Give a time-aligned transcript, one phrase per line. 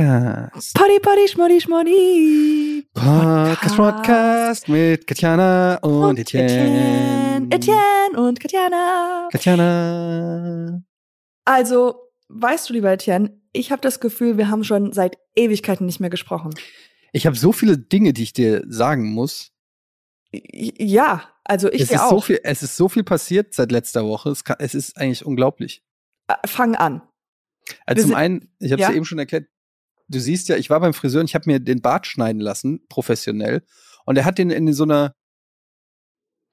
[0.00, 0.74] Podcast.
[0.74, 2.86] Poddy, Poddy, Schmoddy, Schmoddy.
[2.92, 7.46] Podcast, Schmodcast mit Katjana und, Und Etienne.
[7.48, 7.48] Etienne.
[7.50, 9.28] Etienne und Katjana.
[9.32, 10.82] Katjana.
[11.46, 16.00] Also, weißt du, lieber Etienne, ich habe das Gefühl, wir haben schon seit Ewigkeiten nicht
[16.00, 16.50] mehr gesprochen.
[17.12, 19.52] Ich habe so viele Dinge, die ich dir sagen muss.
[20.30, 22.10] Ja, also ich es ist auch.
[22.10, 24.28] so viel, es ist so viel passiert seit letzter Woche.
[24.28, 25.82] Es, kann, es ist eigentlich unglaublich.
[26.28, 27.00] Äh, Fang an.
[27.86, 28.90] Also Wir zum einen, ich habe es Ja?
[28.90, 29.46] ja eben schon erklärt,
[30.08, 32.80] du siehst ja, ich war beim Friseur und ich habe mir den Bart schneiden lassen,
[32.88, 33.62] professionell.
[34.04, 35.14] Und er hat den in so einer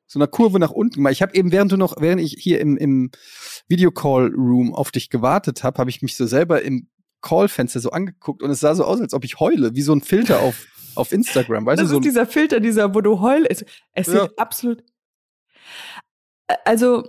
[0.07, 1.13] so einer Kurve nach unten gemacht.
[1.13, 3.09] Ich habe eben, während du noch, während ich hier im, im
[3.67, 6.87] Videocall-Room auf dich gewartet habe, habe ich mich so selber im
[7.21, 10.01] Callfenster so angeguckt und es sah so aus, als ob ich heule, wie so ein
[10.01, 11.65] Filter auf, auf Instagram.
[11.65, 13.45] Weißt Das du, so ist dieser Filter, dieser, wo du heul.
[13.49, 13.63] Es,
[13.95, 14.03] Ja.
[14.23, 14.83] sieht absolut.
[16.49, 17.07] Ä- Also,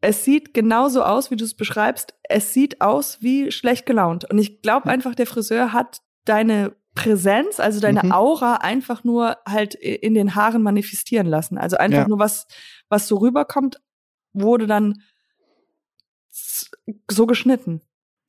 [0.00, 2.14] es sieht genauso aus, wie du es beschreibst.
[2.28, 4.24] Es sieht aus wie schlecht gelaunt.
[4.30, 4.92] Und ich glaube Ja.
[4.94, 8.12] einfach, der Friseur hat deine Präsenz, also deine Mhm.
[8.12, 11.56] Aura einfach nur halt in den Haaren manifestieren lassen.
[11.58, 12.08] Also einfach Ja.
[12.08, 12.46] nur was,
[12.88, 13.80] was so rüberkommt,
[14.32, 15.02] wurde dann
[17.10, 17.80] so geschnitten.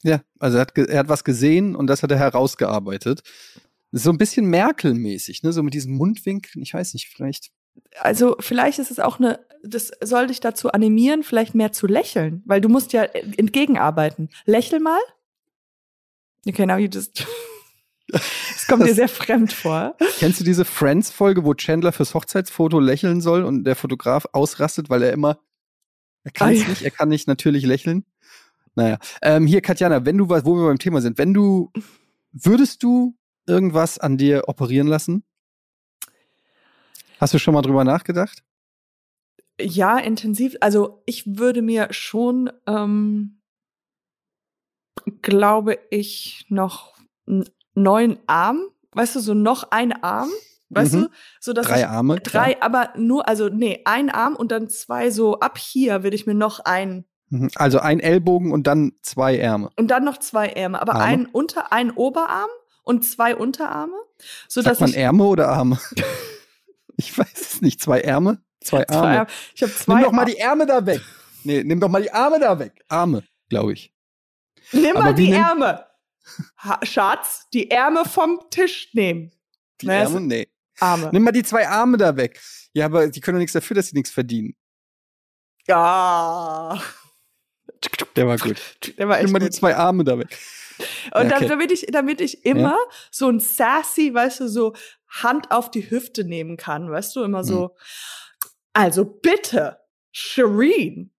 [0.03, 3.21] Ja, also er hat, er hat was gesehen und das hat er herausgearbeitet.
[3.91, 5.51] So ein bisschen Merkel-mäßig, ne?
[5.53, 7.51] So mit diesen Mundwinkeln, ich weiß nicht, vielleicht.
[7.99, 12.41] Also vielleicht ist es auch eine, das soll dich dazu animieren, vielleicht mehr zu lächeln,
[12.45, 14.29] weil du musst ja entgegenarbeiten.
[14.45, 14.99] Lächel mal.
[16.47, 17.25] Okay, now you just.
[18.13, 19.95] Es kommt dir sehr fremd vor.
[20.19, 25.01] Kennst du diese Friends-Folge, wo Chandler fürs Hochzeitsfoto lächeln soll und der Fotograf ausrastet, weil
[25.03, 25.39] er immer,
[26.25, 26.67] er kann Ah, es ja.
[26.67, 28.03] nicht, er kann nicht natürlich lächeln?
[28.75, 31.71] Naja, ähm, hier Katjana, wenn du was, wo wir beim Thema sind, wenn du,
[32.33, 33.15] würdest du
[33.47, 35.23] irgendwas an dir operieren lassen?
[37.21, 38.43] Hast du schon mal drüber nachgedacht?
[39.59, 40.55] Ja, intensiv.
[40.59, 43.39] Also ich würde mir schon, ähm,
[45.21, 46.95] glaube ich, noch
[47.27, 48.61] einen neuen Arm,
[48.93, 50.29] weißt du, so noch ein Arm,
[50.69, 51.01] weißt Mhm.
[51.03, 52.19] du, so dass Drei ich, Arme?
[52.21, 52.63] drei, klar.
[52.63, 56.33] aber nur, also nee, ein Arm und dann zwei so ab hier würde ich mir
[56.35, 57.49] noch ein Mhm.
[57.55, 59.69] Also ein Ellbogen und dann zwei Ärme.
[59.77, 61.03] Und dann noch zwei Ärme, aber Arme?
[61.05, 62.49] ein unter ein Oberarm
[62.83, 63.93] und zwei Unterarme,
[64.49, 65.79] so Sagt dass man ich Ärme oder Arme?
[66.97, 67.81] ich weiß es nicht.
[67.81, 68.41] Zwei Ärme?
[68.61, 69.19] Zwei zwei Arme.
[69.19, 69.27] Arme.
[69.55, 69.93] Ich habe zwei.
[69.95, 71.01] Nimm doch mal die Ärme da weg.
[71.43, 72.83] Nee, nimm doch mal die Arme da weg.
[72.87, 73.93] Arme, glaube ich.
[74.71, 75.85] Nimm aber mal die nimm- Ärme,
[76.57, 79.31] ha Schatz, die Ärme vom Tisch nehmen.
[79.81, 80.17] Die Naja, Ärme?
[80.19, 80.47] es- Nee.
[80.79, 81.09] Arme.
[81.11, 82.39] Nimm mal die zwei Arme da weg.
[82.73, 84.55] Ja, aber die können doch nichts dafür, dass sie nichts verdienen.
[85.67, 86.79] Ja.
[88.15, 88.61] Der war gut.
[88.97, 89.55] Der war echt Nimm mal die gut.
[89.55, 90.37] zwei Arme da weg.
[91.13, 91.47] Und Ja, okay.
[91.47, 92.77] damit ich, damit ich immer
[93.11, 94.73] so ein sassy, weißt du, so
[95.07, 97.75] Hand auf die Hüfte nehmen kann, weißt du, immer so.
[98.73, 99.77] Also bitte,
[100.11, 101.11] Shireen.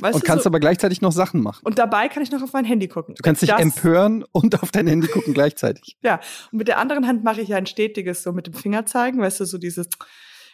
[0.00, 1.60] Weißt Und du, kannst so, aber gleichzeitig noch Sachen machen.
[1.64, 3.14] und dabei kann ich noch auf mein Handy gucken.
[3.16, 5.96] Du kannst dich Das- empören und auf dein Handy gucken gleichzeitig.
[6.02, 6.20] Ja,
[6.52, 9.18] und mit der anderen Hand mache ich ja ein stetiges so mit dem Finger zeigen,
[9.20, 9.88] weißt du, so dieses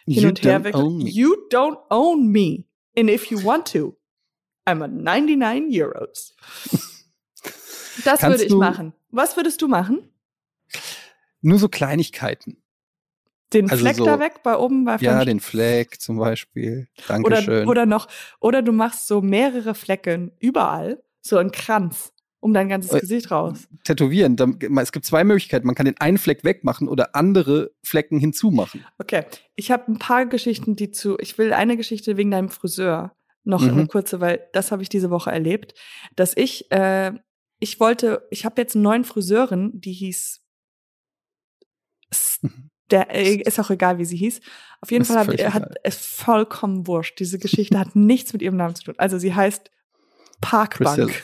[0.07, 0.73] Hin You und her weg.
[0.75, 2.63] You don't own me.
[2.97, 3.97] And if you want to,
[4.65, 6.33] I'm at 99 Euros.
[8.03, 8.93] Das Kannst würde ich machen.
[9.11, 10.09] Was würdest du machen?
[11.41, 12.57] Nur so Kleinigkeiten.
[13.53, 16.87] Den Also Fleck so- da weg bei oben bei Ja, den Fleck zum Beispiel.
[17.07, 17.61] Dankeschön.
[17.63, 18.07] oder, oder noch,
[18.39, 23.31] oder du machst so mehrere Flecken überall, so einen Kranz um dein ganzes Äh, Gesicht
[23.31, 23.67] raus.
[23.83, 24.35] Tätowieren.
[24.79, 25.65] Es gibt zwei Möglichkeiten.
[25.65, 28.85] Man kann den einen Fleck wegmachen oder andere Flecken hinzumachen.
[28.99, 29.25] Okay,
[29.55, 31.17] ich habe ein paar Geschichten, die zu.
[31.19, 33.69] Ich will eine Geschichte wegen deinem Friseur noch Mhm.
[33.69, 35.73] eine kurze, weil das habe ich diese Woche erlebt,
[36.15, 37.13] dass ich, äh,
[37.59, 40.41] ich wollte, ich habe jetzt einen neuen Friseurin, die hieß.
[42.41, 42.69] Mhm.
[42.91, 44.41] Der äh, ist auch egal, wie sie hieß.
[44.81, 47.19] Auf jeden Ist Fall hat, völlig hat es vollkommen wurscht.
[47.19, 48.95] Diese Geschichte hat nichts mit ihrem Namen zu tun.
[48.97, 49.71] Also sie heißt
[50.41, 50.97] Parkbank.
[50.97, 51.19] Priscilla.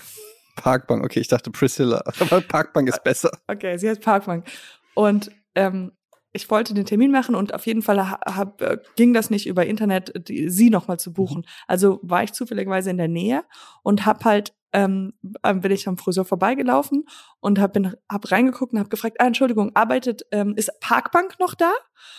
[0.55, 2.03] Parkbank, okay, ich dachte Priscilla.
[2.19, 3.31] Aber Parkbank ist besser.
[3.47, 4.47] Okay, sie heißt Parkbank.
[4.95, 5.91] Und ähm,
[6.33, 9.47] ich wollte den Termin machen und auf jeden Fall ha- hab, äh, ging das nicht
[9.47, 11.45] über Internet, die, sie nochmal zu buchen.
[11.67, 13.43] Also war ich zufälligerweise in der Nähe
[13.83, 15.13] und hab halt, ähm,
[15.43, 17.05] ähm, bin ich am Friseur vorbeigelaufen
[17.39, 21.53] und hab, bin, hab reingeguckt und hab gefragt, ah, Entschuldigung, arbeitet, ähm, ist Parkbank noch
[21.55, 21.71] da?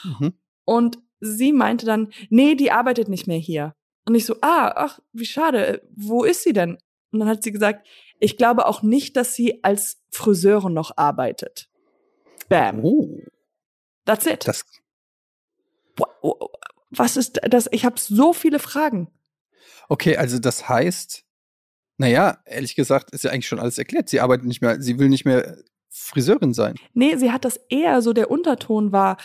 [0.04, 0.34] Mhm.
[0.64, 3.74] Und sie meinte dann, nee, die arbeitet nicht mehr hier.
[4.06, 6.78] Und ich so, ah, ach, wie schade, wo ist sie denn?
[7.12, 7.86] Und dann hat sie gesagt,
[8.18, 11.68] ich glaube auch nicht, dass sie als Friseurin noch arbeitet.
[12.48, 12.84] Bam.
[12.84, 13.18] Oh,
[14.04, 14.46] That's it.
[14.48, 14.64] das,
[15.96, 16.08] Wa-
[16.90, 17.68] Was ist das?
[17.72, 19.08] Ich habe so viele Fragen.
[19.88, 21.24] okay, also das heißt,
[22.02, 24.08] naja, ehrlich gesagt, ist ja eigentlich schon alles erklärt.
[24.08, 25.56] Sie arbeitet nicht mehr, sie will nicht mehr
[25.88, 26.74] Friseurin sein.
[26.94, 29.18] Nee, sie hat das eher so, der Unterton war,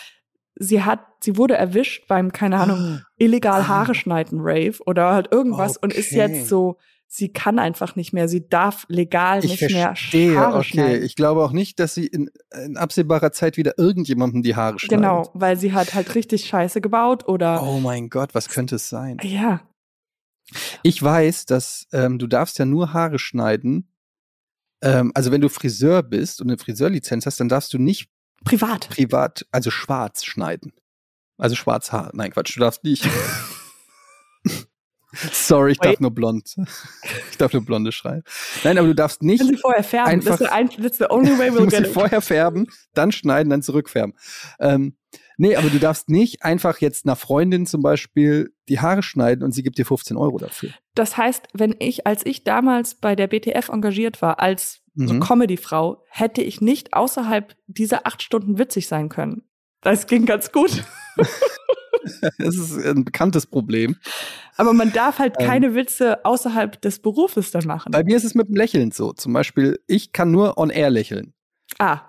[0.54, 3.68] sie hat, sie wurde erwischt beim, keine Ahnung, illegal Ah.
[3.68, 6.18] Haare schneiden Rave oder halt irgendwas und ist Okay.
[6.18, 6.76] jetzt so
[7.10, 8.28] sie kann einfach nicht mehr.
[8.28, 10.68] Sie darf legal Ich nicht mehr verstehe, Haare okay.
[10.68, 11.02] schneiden.
[11.04, 12.30] Ich glaube auch nicht, dass sie in,
[12.66, 15.02] in absehbarer Zeit wieder irgendjemandem die Haare schneidet.
[15.04, 18.90] Genau, weil sie hat halt richtig Scheiße gebaut oder Oh mein Gott, was könnte es
[18.90, 19.16] sein?
[19.22, 19.62] ja,
[20.82, 23.92] Ich weiß, dass ähm, du darfst ja nur Haare schneiden.
[24.82, 28.08] Ähm, also wenn du Friseur bist und eine Friseurlizenz hast, dann darfst du nicht
[28.44, 28.88] privat.
[28.88, 30.72] privat, also schwarz schneiden.
[31.36, 32.10] Also schwarz Haar.
[32.14, 33.06] Nein, Quatsch, du darfst nicht.
[35.32, 36.54] Sorry, ich darf nur blond.
[37.30, 38.22] Ich darf nur blonde schreiben.
[38.62, 41.36] Nein, aber du darfst nicht Wenn sie vorher färben, Einfach- das ist, that's the only
[41.38, 41.92] way we'll get it.
[41.94, 44.14] vorher färben, dann schneiden, dann zurückfärben.
[44.60, 44.96] Ähm,
[45.38, 49.52] nee, aber du darfst nicht einfach jetzt einer Freundin zum Beispiel die Haare schneiden und
[49.52, 50.70] sie gibt dir 15 Euro dafür.
[50.94, 55.20] Das heißt, wenn ich, als ich damals bei der BTF engagiert war, als so Mhm.
[55.20, 59.42] Comedy-Frau, hätte ich nicht außerhalb dieser acht Stunden witzig sein können.
[59.80, 60.84] Das ging ganz gut.
[62.38, 63.96] Das ist ein bekanntes Problem.
[64.56, 65.46] Aber man darf halt Ähm.
[65.46, 67.90] keine Witze außerhalb des Berufes dann machen.
[67.92, 69.12] Bei mir ist es mit dem Lächeln so.
[69.12, 71.34] Zum Beispiel, ich kann nur on air lächeln.
[71.78, 72.00] ah.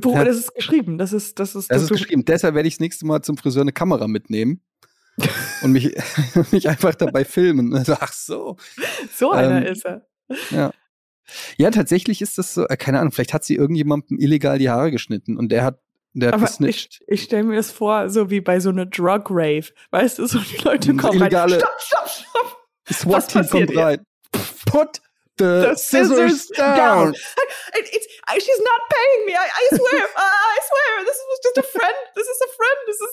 [0.00, 0.98] Das ist geschrieben.
[0.98, 2.24] Das ist, das ist, Das ist geschrieben.
[2.24, 4.60] Deshalb werde ich das nächste Mal zum Friseur eine Kamera mitnehmen
[5.62, 5.96] und mich,
[6.52, 7.74] mich einfach dabei filmen.
[7.74, 8.56] Also, ach so.
[9.14, 10.06] So einer Ähm, ist er.
[10.50, 10.72] Ja.
[11.56, 14.90] Ja, tatsächlich ist das so, äh, keine Ahnung, vielleicht hat sie irgendjemandem illegal die Haare
[14.92, 15.80] geschnitten und der hat,
[16.12, 19.66] der Aber ich, ich stelle mir das vor, so wie bei so einer Drug Rave.
[19.90, 21.30] Weißt du, so die Leute kommen rein.
[21.30, 22.56] illegale- Stopp, stopp, stopp.
[22.90, 24.04] SWAT-Team kommt rein.
[24.66, 25.00] Put
[25.38, 26.76] the, The scissors, scissors down.
[26.76, 27.08] down.
[27.74, 29.34] It, it's, I, she's not paying me.
[29.34, 30.02] I, I swear.
[30.16, 31.04] I, I swear.
[31.04, 31.94] This was just a friend.
[32.14, 32.78] This is a friend.
[32.86, 33.12] This is.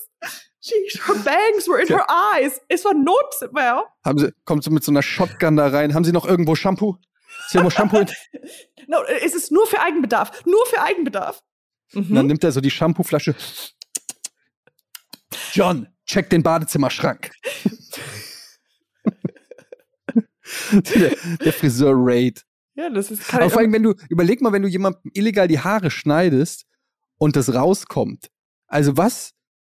[0.65, 2.61] She, her bangs were in her eyes.
[2.69, 3.83] Es war Notwehr.
[4.05, 5.93] Haben sie, kommt so mit so einer Shotgun da rein.
[5.93, 6.97] Haben sie noch irgendwo Shampoo?
[7.45, 8.05] Ist hier irgendwo Shampoo?
[8.87, 10.45] No, es ist nur für Eigenbedarf.
[10.45, 11.41] Nur für Eigenbedarf.
[11.93, 12.27] Und dann Mhm.
[12.27, 13.33] nimmt er so die Shampooflasche.
[15.53, 17.31] John, check den Badezimmerschrank.
[20.71, 22.43] der, der Friseur-Raid.
[22.75, 25.47] Ja, das ist kann Aber vor allem, wenn du, überleg mal, wenn du jemandem illegal
[25.47, 26.65] die Haare schneidest
[27.17, 28.29] und das rauskommt.
[28.67, 29.33] Also was,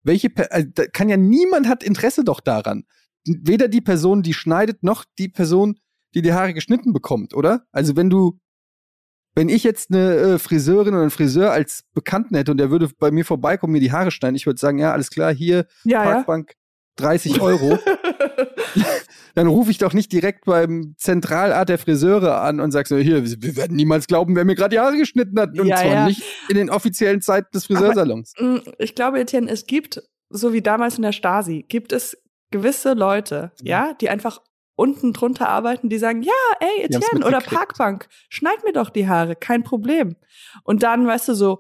[0.04, 2.86] welche, also kann ja niemand hat Interesse doch daran.
[3.26, 5.80] Weder die Person, die schneidet, noch die Person,
[6.14, 7.66] die die Haare geschnitten bekommt, oder?
[7.72, 8.40] Also wenn du,
[9.34, 12.90] wenn ich jetzt eine äh, Friseurin oder einen Friseur als Bekannten hätte und der würde
[13.00, 16.04] bei mir vorbeikommen, mir die Haare schneiden, ich würde sagen, ja, alles klar, hier, ja,
[16.04, 16.12] ja.
[16.12, 16.54] Parkbank,
[16.98, 17.80] 30 Euro.
[19.36, 23.24] dann rufe ich doch nicht direkt beim Zentralart der Friseure an und sag so, hier,
[23.26, 25.58] wir werden niemals glauben, wer mir gerade die Haare geschnitten hat.
[25.58, 26.06] Und Ja, zwar ja.
[26.08, 28.34] nicht in den offiziellen Zeiten des Friseursalons.
[28.40, 32.18] Mm, Ich glaube, Etienne, es gibt, so wie damals in der Stasi, gibt es
[32.52, 33.68] gewisse Leute, Mhm.
[33.68, 34.40] ja, die einfach
[34.76, 37.42] unten drunter arbeiten, die sagen, ja, ey, Etienne oder.
[37.42, 40.16] Parkbank, schneid mir doch die Haare, kein Problem.
[40.64, 41.60] Und dann, weißt du, so,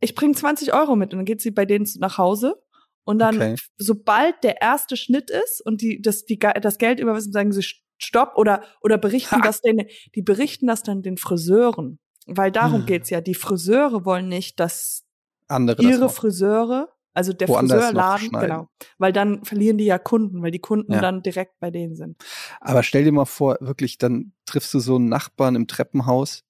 [0.00, 2.60] ich bring 20 Euro mit und dann geht sie bei denen nach Hause
[3.04, 3.56] und dann, Okay.
[3.78, 7.62] sobald der erste Schnitt ist und die das, die, das Geld überwiesen, sagen sie
[7.98, 9.40] Stopp oder, oder berichten Ha.
[9.42, 11.98] das den, die berichten das dann den Friseuren.
[12.26, 12.86] Weil darum Hm.
[12.86, 13.20] geht's ja.
[13.20, 15.04] Die Friseure wollen nicht, dass
[15.48, 16.14] Andere das ihre machen.
[16.14, 18.68] Friseure, also der Woanders Friseurladen, genau.
[18.98, 21.00] Weil dann verlieren die ja Kunden, weil die Kunden Ja.
[21.00, 22.22] dann direkt bei denen sind.
[22.60, 26.44] Aber stell dir mal vor, wirklich, dann triffst du so einen Nachbarn im Treppenhaus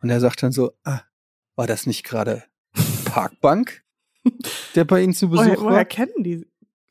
[0.00, 1.00] und der sagt dann so, ah,
[1.56, 2.44] war das nicht gerade
[3.04, 3.83] Parkbank,
[4.74, 5.84] der bei Ihnen zu Besuch Woher, woher war?
[5.84, 6.46] kennen die?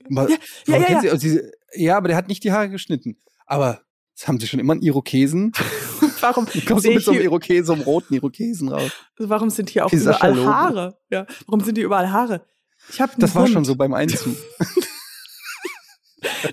[0.10, 0.38] Wa- Ja,
[0.68, 1.02] woher ja, ja.
[1.02, 1.40] Sie, also
[1.76, 3.18] ja, aber der hat nicht die Haare geschnitten.
[3.46, 3.82] Aber
[4.16, 5.52] das haben Sie schon immer einen Irokesen?
[6.22, 8.92] Warum, Du kommst so sehe mit so einem Irokesen, so einem roten Irokesen raus.
[9.18, 10.46] warum sind hier auch Sascha überall.
[10.46, 10.98] Haare?
[11.10, 12.46] Ja, warum sind hier überall Haare?
[12.90, 14.36] Ich habe Das war schon so beim Einzug.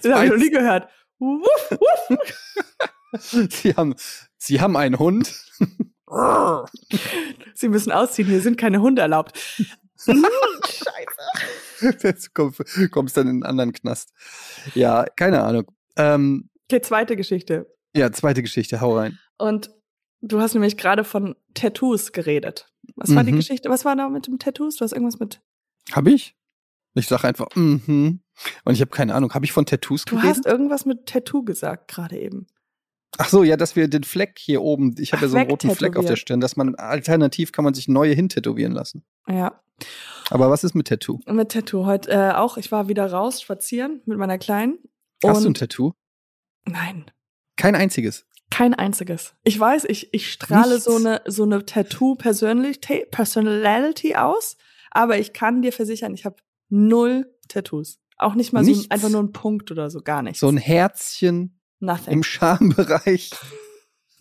[0.03, 0.89] Das habe ich noch nie gehört.
[1.19, 3.51] Wuff, wuff.
[3.51, 3.95] Sie haben,
[4.39, 5.35] Sie haben einen Hund.
[7.55, 9.39] Sie müssen ausziehen, hier sind keine Hunde erlaubt.
[10.07, 10.25] Hm,
[10.67, 11.99] Scheiße.
[12.03, 12.55] Jetzt komm-
[12.91, 14.13] kommst dann in einen anderen Knast.
[14.75, 15.71] Ja, keine Ahnung.
[15.97, 17.67] Ähm, Okay, zweite Geschichte.
[17.97, 19.19] ja, zweite Geschichte, hau rein.
[19.39, 19.71] Und
[20.21, 22.73] du hast nämlich gerade von Tattoos geredet.
[22.97, 23.37] Was war die Mhm.
[23.37, 23.69] Geschichte?
[23.71, 24.77] Was war da mit dem Tattoos?
[24.77, 25.41] Du hast irgendwas mit.
[25.93, 26.37] Hab ich?
[26.95, 28.21] Ich sag einfach, mhm.
[28.65, 30.37] Und ich habe keine Ahnung, habe ich von Tattoos Du geredet?
[30.39, 32.47] hast irgendwas mit Tattoo gesagt gerade eben.
[33.19, 35.71] Ach so, ja, dass wir den Fleck hier oben, ich habe ja so einen roten
[35.75, 36.17] Fleck auf der.
[36.17, 39.05] Stirn, dass man alternativ kann man sich neue hintätowieren lassen.
[39.29, 39.61] Ja.
[40.31, 41.19] Aber was ist mit Tattoo?
[41.27, 41.87] Mit Tattoo.
[41.87, 42.57] Heute äh, auch.
[42.57, 44.79] Ich war wieder raus spazieren mit meiner Kleinen.
[45.25, 45.93] Hast du ein Tattoo?
[46.67, 47.11] nein,
[47.57, 48.27] Kein einziges.
[48.51, 49.35] kein einziges.
[49.45, 50.85] Ich weiß, ich, ich strahle Nichts?
[50.85, 54.57] so eine, so eine Tattoo-Personality Personality aus,
[54.91, 56.37] aber ich kann dir versichern, ich habe
[56.69, 57.99] null Tattoos.
[58.19, 60.41] Auch nicht mal so ein, einfach nur ein Punkt oder so, gar nichts.
[60.41, 62.13] So ein Herzchen Nothing.
[62.13, 63.31] im Schambereich.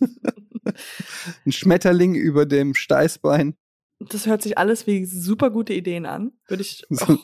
[1.46, 3.56] ein Schmetterling über dem Steißbein.
[4.00, 6.32] Das hört sich alles wie super gute Ideen an.
[6.48, 6.84] Würde ich.
[6.88, 7.18] So.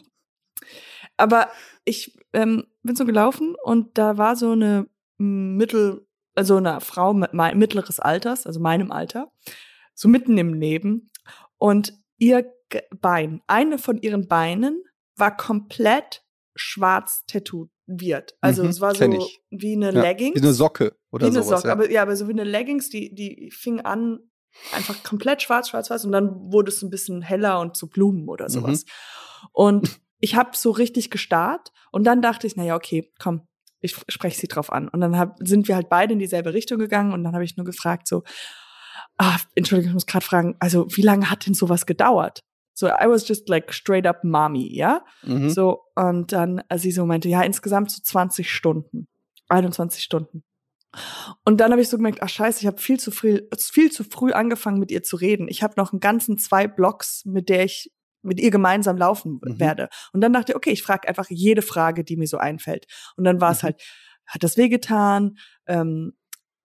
[1.17, 1.51] Aber
[1.85, 7.33] ich ähm, bin so gelaufen und da war so eine mittel also einer Frau mit
[7.33, 9.33] mittleres Alters, also meinem Alter,
[9.95, 11.11] so mitten im Leben.
[11.57, 12.53] Und ihr
[13.01, 14.83] Bein, eine von ihren Beinen
[15.15, 16.25] war komplett
[16.57, 18.37] schwarz tätowiert.
[18.41, 19.05] Also mhm, es war so
[19.51, 20.35] wie eine ja, Leggings.
[20.35, 21.33] Wie eine Socke oder so.
[21.33, 21.73] Wie eine sowas, Socke, ja.
[21.73, 24.21] aber ja, aber so wie eine Leggings, die, die fing an
[24.73, 28.29] einfach komplett schwarz, schwarz, schwarz und dann wurde es ein bisschen heller und zu Blumen
[28.29, 28.85] oder sowas.
[28.85, 29.49] Mhm.
[29.53, 33.47] Und ich habe so richtig gestarrt und dann dachte ich, naja, okay, komm,
[33.81, 34.89] ich spreche sie drauf an.
[34.89, 37.57] Und dann hab, sind wir halt beide in dieselbe Richtung gegangen und dann habe ich
[37.57, 38.23] nur gefragt so,
[39.19, 42.43] ah, Entschuldigung, ich muss gerade fragen, also wie lange hat denn sowas gedauert?
[42.79, 45.03] So, I was just like straight up mommy, ja?
[45.23, 45.49] Mhm.
[45.49, 49.09] So, und dann äh, sie so meinte, ja, insgesamt so 20 Stunden,
[49.49, 50.45] 21 Stunden.
[51.47, 54.05] Und dann habe ich so gemerkt, ach scheiße, ich habe viel zu früh, viel zu
[54.05, 55.49] früh angefangen mit ihr zu reden.
[55.49, 59.59] Ich habe noch einen ganzen zwei Blocks, mit der ich mit ihr gemeinsam laufen mhm.
[59.59, 59.89] werde.
[60.13, 62.87] Und dann dachte ich, okay, ich frage einfach jede Frage, die mir so einfällt.
[63.17, 63.69] Und dann war es mhm.
[63.69, 63.83] halt,
[64.27, 65.39] hat das wehgetan?
[65.67, 66.13] Ähm,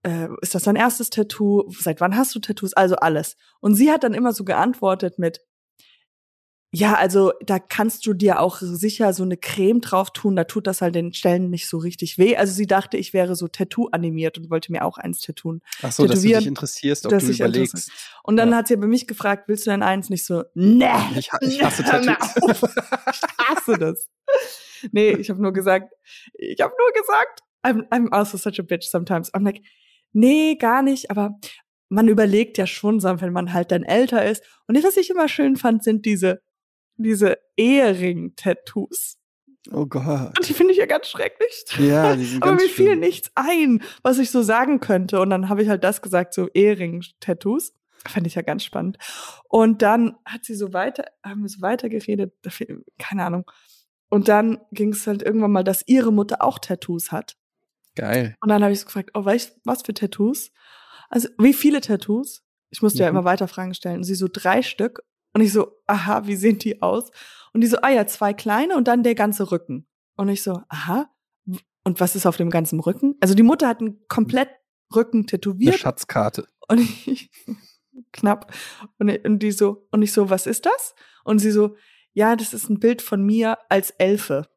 [0.04, 1.70] äh, ist das dein erstes Tattoo?
[1.70, 2.74] Seit wann hast du Tattoos?
[2.74, 3.38] Also alles.
[3.62, 5.40] Und sie hat dann immer so geantwortet mit,
[6.74, 10.68] ja, also da kannst du dir auch sicher so eine Creme drauf tun, da tut
[10.68, 12.38] das halt den Stellen nicht so richtig weh.
[12.38, 15.62] Also sie dachte, ich wäre so Tattoo animiert und wollte mir auch eins tattooen.
[15.82, 17.92] Ach so, dass du dich interessierst, ob du überlegst.
[18.24, 18.58] Und dann ja.
[18.58, 20.10] hat sie bei mich gefragt, willst du denn eins?
[20.10, 20.86] Nicht so, nee.
[21.18, 22.64] Ich, ich hasse Tattoos.
[22.64, 24.08] ich hasse das.
[24.94, 25.94] Nee, ich habe nur gesagt,
[26.34, 29.34] ich habe nur gesagt, I'm, I'm also such a bitch sometimes.
[29.34, 29.62] I'm like,
[30.14, 31.38] nee, gar nicht, aber
[31.90, 34.42] man überlegt ja schon, wenn man halt dann älter ist.
[34.68, 36.42] Und was ich immer schön fand, sind diese
[37.04, 39.18] diese Ehering-Tattoos.
[39.72, 40.38] Oh Gott.
[40.38, 41.66] Und die finde ich ja ganz schrecklich.
[41.78, 45.22] Ja, die sind Aber ganz mir fiel nichts ein, was ich so sagen könnte.
[45.22, 47.74] Und dann habe ich halt das gesagt, so Ehering-Tattoos.
[48.08, 48.98] Fand ich ja ganz spannend.
[49.48, 52.34] Und dann hat sie so weiter, haben wir so weitergeredet,
[52.98, 53.52] keine Ahnung.
[54.10, 57.38] Und dann ging es halt irgendwann mal, dass ihre Mutter auch Tattoos hat.
[57.96, 58.36] Geil.
[58.42, 60.52] Und dann habe ich so gefragt, oh, weißt was für Tattoos?
[61.10, 62.44] Also, wie viele Tattoos?
[62.72, 63.04] Ich musste mhm.
[63.04, 63.98] ja immer weiter Fragen stellen.
[63.98, 65.04] Und sie so drei Stück.
[65.34, 67.10] Und ich so, aha, wie sehen die aus?
[67.54, 69.88] Und die so, ah ja, zwei kleine und dann der ganze Rücken.
[70.16, 71.10] Und ich so, aha.
[71.84, 73.16] Und was ist auf dem ganzen Rücken?
[73.22, 74.50] Also die Mutter hat einen komplett
[74.94, 75.74] Rücken tätowiert.
[75.74, 76.48] Eine Schatzkarte.
[76.68, 77.30] Und ich,
[78.12, 78.54] knapp.
[79.00, 80.96] Und, und die so, und ich so, was ist das?
[81.24, 81.76] Und sie so,
[82.14, 84.50] ja, das ist ein Bild von mir als Elfe.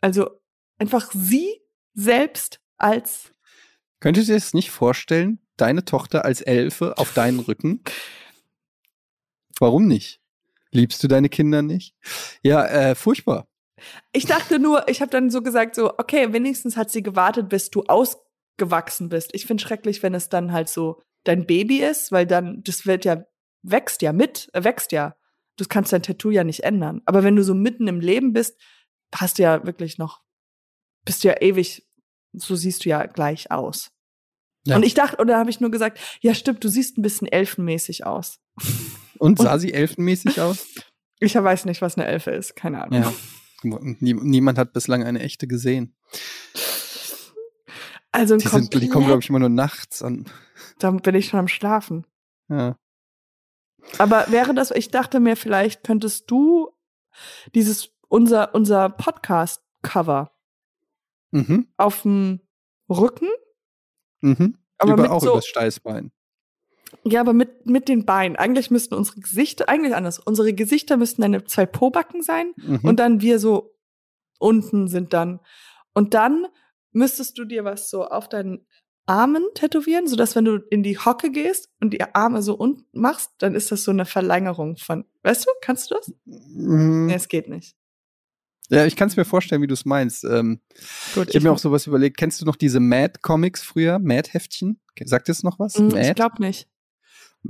[0.00, 0.30] Also
[0.78, 1.60] einfach sie
[1.94, 3.32] selbst als.
[4.00, 5.40] Könntest du dir das nicht vorstellen?
[5.56, 7.82] Deine Tochter als Elfe auf deinen Rücken?
[9.60, 10.20] Warum nicht?
[10.72, 11.94] Liebst du deine Kinder nicht?
[12.42, 13.46] Ja, äh, furchtbar.
[14.12, 17.70] Ich dachte nur, ich habe dann so gesagt, so, okay, wenigstens hat sie gewartet, bis
[17.70, 19.30] du ausgewachsen bist.
[19.34, 23.04] Ich finde schrecklich, wenn es dann halt so dein Baby ist, weil dann, das wird
[23.04, 23.24] ja,
[23.62, 25.14] wächst ja mit, äh, wächst ja.
[25.56, 27.02] Du kannst dein Tattoo ja nicht ändern.
[27.04, 28.58] Aber wenn du so mitten im Leben bist,
[29.14, 30.22] hast du ja wirklich noch,
[31.04, 31.86] bist du ja ewig,
[32.32, 33.90] so siehst du ja gleich aus.
[34.64, 34.76] Ja.
[34.76, 38.06] Und ich dachte, oder habe ich nur gesagt, ja stimmt, du siehst ein bisschen elfenmäßig
[38.06, 38.40] aus.
[39.18, 40.66] Und sah sie elfenmäßig aus?
[41.18, 43.02] Ich weiß nicht, was eine Elfe ist, keine Ahnung.
[43.02, 43.12] Ja.
[44.00, 45.94] Niemand hat bislang eine echte gesehen.
[48.12, 50.26] Also die, sind, die kommen, glaube ich, immer nur nachts an.
[50.78, 52.06] Dann bin ich schon am Schlafen.
[52.48, 52.76] Ja.
[53.98, 56.70] Aber wäre das, ich dachte mir, vielleicht könntest du
[57.54, 60.32] dieses, unser, unser Podcast-Cover
[61.30, 61.68] mhm.
[61.76, 62.40] auf dem
[62.88, 63.28] Rücken.
[64.20, 64.56] Mhm.
[64.78, 66.10] Aber Über, auch so, übers Steißbein.
[67.04, 68.36] Ja, aber mit, mit den Beinen.
[68.36, 70.18] Eigentlich müssten unsere Gesichter, eigentlich anders.
[70.18, 72.80] Unsere Gesichter müssten eine zwei Pobacken sein mhm.
[72.82, 73.76] und dann wir so
[74.38, 75.40] unten sind dann.
[75.94, 76.46] Und dann
[76.92, 78.66] müsstest du dir was so auf deinen
[79.06, 83.32] Armen tätowieren, sodass wenn du in die Hocke gehst und die Arme so unten machst,
[83.38, 86.12] dann ist das so eine Verlängerung von, weißt du, kannst du das?
[86.24, 87.06] Mhm.
[87.06, 87.76] Nee, es geht nicht.
[88.70, 90.24] Ja, ich kann es mir vorstellen, wie du es meinst.
[90.24, 90.60] Ähm,
[91.14, 92.16] Gut, ich habe mir auch sowas überlegt.
[92.16, 93.98] Kennst du noch diese Mad-Comics früher?
[93.98, 94.80] Mad-Heftchen?
[95.04, 95.76] Sagt das noch was?
[95.76, 96.08] Mm, Mad?
[96.08, 96.68] Ich glaube nicht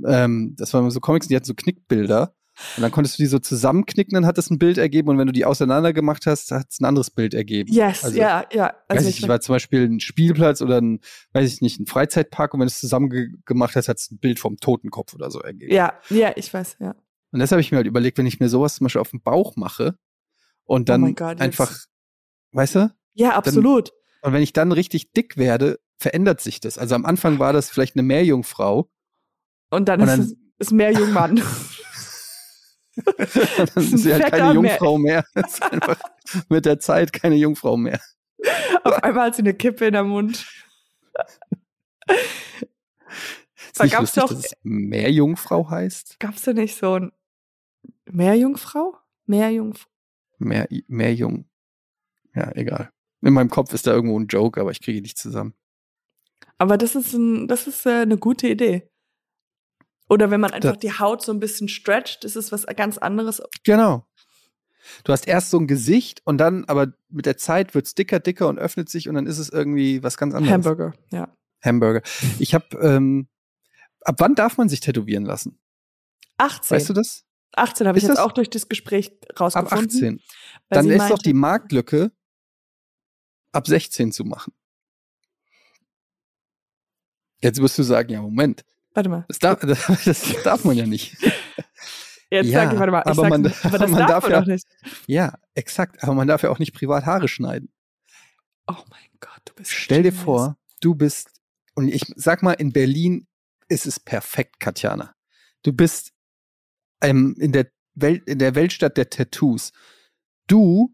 [0.05, 2.35] ähm, das waren so Comics, die hatten so Knickbilder.
[2.75, 5.09] Und dann konntest du die so zusammenknicken, dann hat es ein Bild ergeben.
[5.09, 7.71] Und wenn du die auseinander gemacht hast, hat es ein anderes Bild ergeben.
[7.71, 8.75] Yes, also, ja, ja.
[8.87, 10.99] Also weiß ich, ich war zum Beispiel ein Spielplatz oder ein,
[11.33, 12.53] weiß ich nicht, ein Freizeitpark.
[12.53, 15.39] Und wenn du es zusammen gemacht hast, hat es ein Bild vom Totenkopf oder so
[15.39, 15.73] ergeben.
[15.73, 16.95] Ja, ja, ich weiß, ja.
[17.31, 19.21] Und das habe ich mir halt überlegt, wenn ich mir sowas zum Beispiel auf den
[19.21, 19.95] Bauch mache
[20.71, 21.89] und dann oh God, einfach, yes.
[22.53, 22.95] weißt du?
[23.13, 23.89] Ja, absolut.
[23.89, 26.77] Dann, und wenn ich dann richtig dick werde, verändert sich das.
[26.77, 28.89] Also am Anfang war das vielleicht eine Meerjungfrau
[29.69, 31.35] und dann, und dann ist es ist mehr Jungmann.
[33.05, 35.25] dann ist sie halt keine Jungfrau mehr.
[35.33, 35.43] mehr.
[35.45, 35.99] ist einfach
[36.47, 37.99] mit der Zeit keine Jungfrau mehr.
[38.85, 40.45] Auf einmal hat sie eine Kippe in der Mund.
[43.75, 44.29] Da gab es doch.
[44.29, 46.19] Dass es Meerjungfrau heißt?
[46.19, 47.11] Gab es da nicht so ein
[48.05, 48.95] Meerjungfrau?
[49.25, 49.90] Meerjungfrau?
[50.43, 51.45] Mehr, Meerjung.
[52.35, 52.91] Ja, egal.
[53.21, 55.53] In meinem Kopf ist da irgendwo ein Joke, aber ich kriege ihn nicht zusammen.
[56.57, 58.89] Aber das ist, ein, das ist äh, eine gute Idee.
[60.09, 62.97] Oder wenn man einfach Das- die Haut so ein bisschen stretcht, ist es was ganz
[62.97, 63.41] anderes.
[63.63, 64.05] Genau.
[65.03, 68.19] Du hast erst so ein Gesicht und dann, aber mit der Zeit wird es dicker,
[68.19, 70.53] dicker und öffnet sich und dann ist es irgendwie was ganz anderes.
[70.53, 71.33] Hamburger, ja.
[71.63, 72.01] Hamburger.
[72.39, 73.27] Ich habe, ähm,
[74.01, 75.59] ab wann darf man sich tätowieren lassen?
[76.37, 76.75] 18.
[76.75, 77.23] Weißt du das?
[77.55, 79.87] 18 habe ich jetzt das- auch durch das Gespräch Ab rausgefunden.
[79.87, 80.15] 18.
[80.17, 80.21] weil
[80.69, 82.11] Dann sie ist doch meinte- die Marktlücke,
[83.51, 84.53] ab 16 zu machen.
[87.41, 89.25] Jetzt wirst du sagen, ja, Moment, Warte mal.
[89.27, 89.59] das darf,
[90.05, 91.17] das darf man ja nicht.
[92.33, 94.31] Jetzt Ja, sag ich, warte mal, ich aber man- nicht, aber das man darf man
[94.31, 94.65] ja- doch nicht.
[95.07, 96.01] Ja, exakt.
[96.03, 97.69] Aber man darf ja auch nicht privat Haare schneiden.
[98.67, 101.41] Oh mein Gott, du bist Stell dir vor, du bist,
[101.75, 103.27] und ich sag mal, in Berlin
[103.67, 105.13] ist es perfekt, Katjana.
[105.63, 106.13] Du bist
[107.01, 109.71] ähm, in, der Welt, in der Weltstadt der Tattoos.
[110.47, 110.93] Du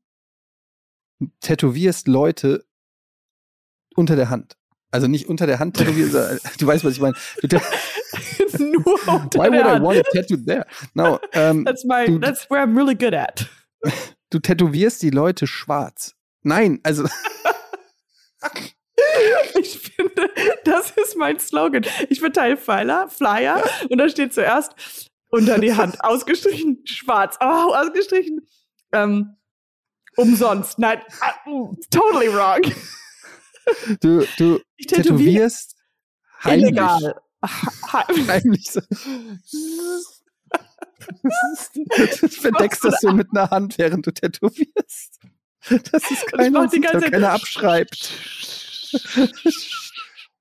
[1.39, 2.65] tätowierst Leute
[3.95, 4.55] unter der Hand.
[4.91, 7.15] Also nicht unter der Hand tätowieren, sondern- du weißt, was ich meine.
[8.59, 10.65] Nur unter Why would I want a tattoo there?
[10.93, 13.47] No, ähm, That's my, Du- that's where I'm really good at.
[14.29, 16.13] du tätowierst die Leute schwarz.
[16.43, 17.05] Nein, also
[19.59, 20.29] Ich finde,
[20.63, 21.83] das ist mein Slogan.
[22.09, 28.47] Ich verteile Flyer, Flyer und da steht zuerst unter die Hand, ausgestrichen, schwarz, oh, ausgestrichen,
[28.93, 29.35] ähm,
[30.15, 30.79] umsonst.
[30.79, 31.01] Nein,
[31.45, 32.61] mm, totally wrong.
[34.01, 35.75] du, du Ich tätowierst
[36.43, 36.63] heimlich.
[36.69, 37.21] illegal.
[37.91, 38.71] Heimlich.
[41.73, 45.19] Du verdeckst das so mit einer Hand, während du tätowierst.
[45.69, 48.11] Das ist keiner, mach die ganze Zeit- keiner abschreibt.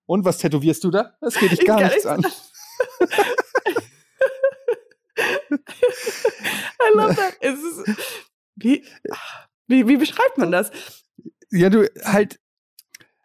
[0.06, 1.16] Und was tätowierst du da?
[1.20, 2.24] Das geht dich Ich gar nichts nicht- an.
[5.50, 7.36] I love that.
[7.40, 7.96] Es ist,
[8.56, 8.84] wie,
[9.66, 10.70] wie, wie beschreibt man das?
[11.50, 12.40] Ja, du halt.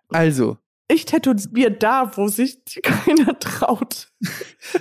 [0.10, 0.58] Also,
[0.88, 4.12] Ich tätowiere da, wo sich keiner traut.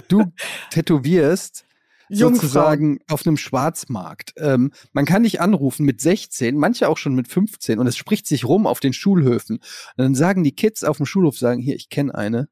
[0.08, 0.24] du
[0.70, 1.64] tätowierst
[2.08, 2.34] Jungfrauen.
[2.34, 4.32] sozusagen auf einem Schwarzmarkt.
[4.36, 8.26] Ähm, man kann dich anrufen mit 16, manche auch schon mit 15 und es spricht
[8.26, 9.58] sich rum auf den Schulhöfen.
[9.58, 9.64] Und
[9.96, 12.48] dann sagen die Kids auf dem Schulhof, sagen, hier, ich kenne eine,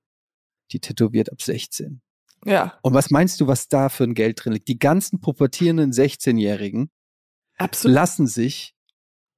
[0.70, 2.00] die tätowiert ab 16.
[2.44, 4.68] Ja, Und was meinst du, was da für ein Geld drin liegt?
[4.68, 6.90] Die ganzen pubertierenden 16-Jährigen
[7.56, 7.94] absolut.
[7.94, 8.74] lassen sich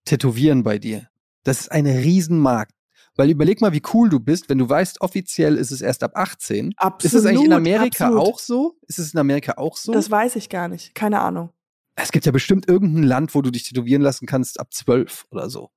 [0.04, 1.08] tätowieren bei dir.
[1.44, 2.74] Das ist ein Riesenmarkt.
[3.16, 6.12] Weil überleg mal, wie cool du bist, wenn du weißt, offiziell ist es erst ab
[6.14, 6.72] 18.
[6.76, 8.26] absolut Ist es eigentlich in Amerika absolut.
[8.26, 8.78] auch so?
[8.86, 9.92] Ist es in Amerika auch so?
[9.92, 10.94] Das weiß ich gar nicht.
[10.94, 11.50] Keine Ahnung.
[11.96, 15.50] es gibt ja bestimmt irgendein Land, wo du dich tätowieren lassen kannst ab 12 oder
[15.50, 15.70] so.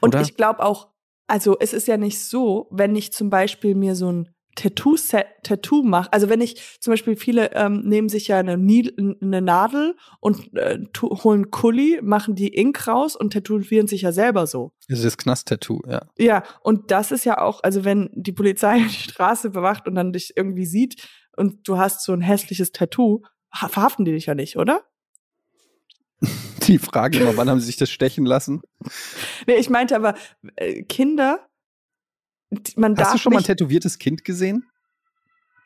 [0.00, 0.20] Und Oder?
[0.20, 0.90] ich glaube auch,
[1.26, 5.82] also es ist ja nicht so, wenn ich zum Beispiel mir so ein Tattoo-Set, Tattoo
[5.82, 10.54] mache, also wenn ich zum Beispiel viele ähm, nehmen sich ja eine, eine Nadel und
[10.56, 14.72] äh, holen Kuli, machen die Ink raus und tätowieren sich ja selber so.
[14.88, 16.02] Das ist das Knast-Tattoo, ja.
[16.18, 20.12] Ja, und das ist ja auch, also wenn die Polizei die Straße bewacht und dann
[20.12, 23.22] dich irgendwie sieht und du hast so ein hässliches Tattoo,
[23.54, 24.82] ha- verhaften die dich ja nicht, oder?
[26.68, 28.62] Die Frage immer, wann haben sie sich das stechen lassen?
[29.48, 30.14] Nee, ich meinte aber,
[30.54, 31.48] äh, Kinder,
[32.76, 34.66] man Hast du schon mal ein tätowiertes Kind gesehen?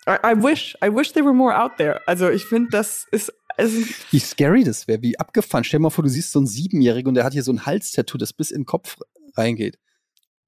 [0.08, 2.00] I, I wish, I wish there were more out there.
[2.06, 3.76] Also ich finde, das ist, also,
[4.10, 5.64] Wie scary das wäre, wie abgefahren.
[5.64, 7.66] Stell dir mal vor, du siehst so einen Siebenjährigen und der hat hier so ein
[7.66, 8.98] Halstattoo, das bis in den Kopf
[9.36, 9.78] reingeht.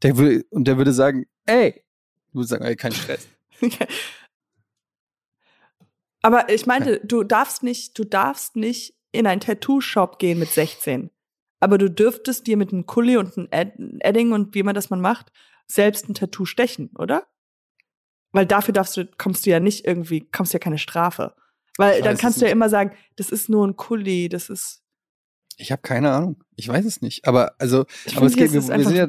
[0.02, 1.82] Der will, und der würde sagen, ey,
[2.28, 3.26] du würdest sagen, ey, kein Stress.
[6.22, 11.10] aber ich meinte, du darfst nicht, du darfst nicht in einen Tattoo-Shop gehen mit 16.
[11.60, 14.90] Aber du dürftest dir mit einem Kuli und einem Ed Edding und wie man das
[14.90, 15.32] man macht,
[15.70, 17.26] selbst ein Tattoo stechen, oder?
[18.32, 21.34] Weil dafür darfst du, kommst du ja nicht irgendwie, kommst ja keine Strafe.
[21.76, 22.52] Weil dann kannst du ja nicht.
[22.52, 24.82] immer sagen, das ist nur ein Kuli, das ist.
[25.56, 26.42] Ich habe keine Ahnung.
[26.56, 27.26] Ich weiß es nicht.
[27.26, 29.08] Aber also, Ich aber es geht, wir, wir, ja,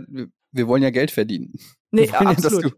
[0.52, 1.54] wir, wollen ja Geld verdienen.
[1.92, 2.74] nee, wir, wollen ja, dass absolut.
[2.74, 2.78] du,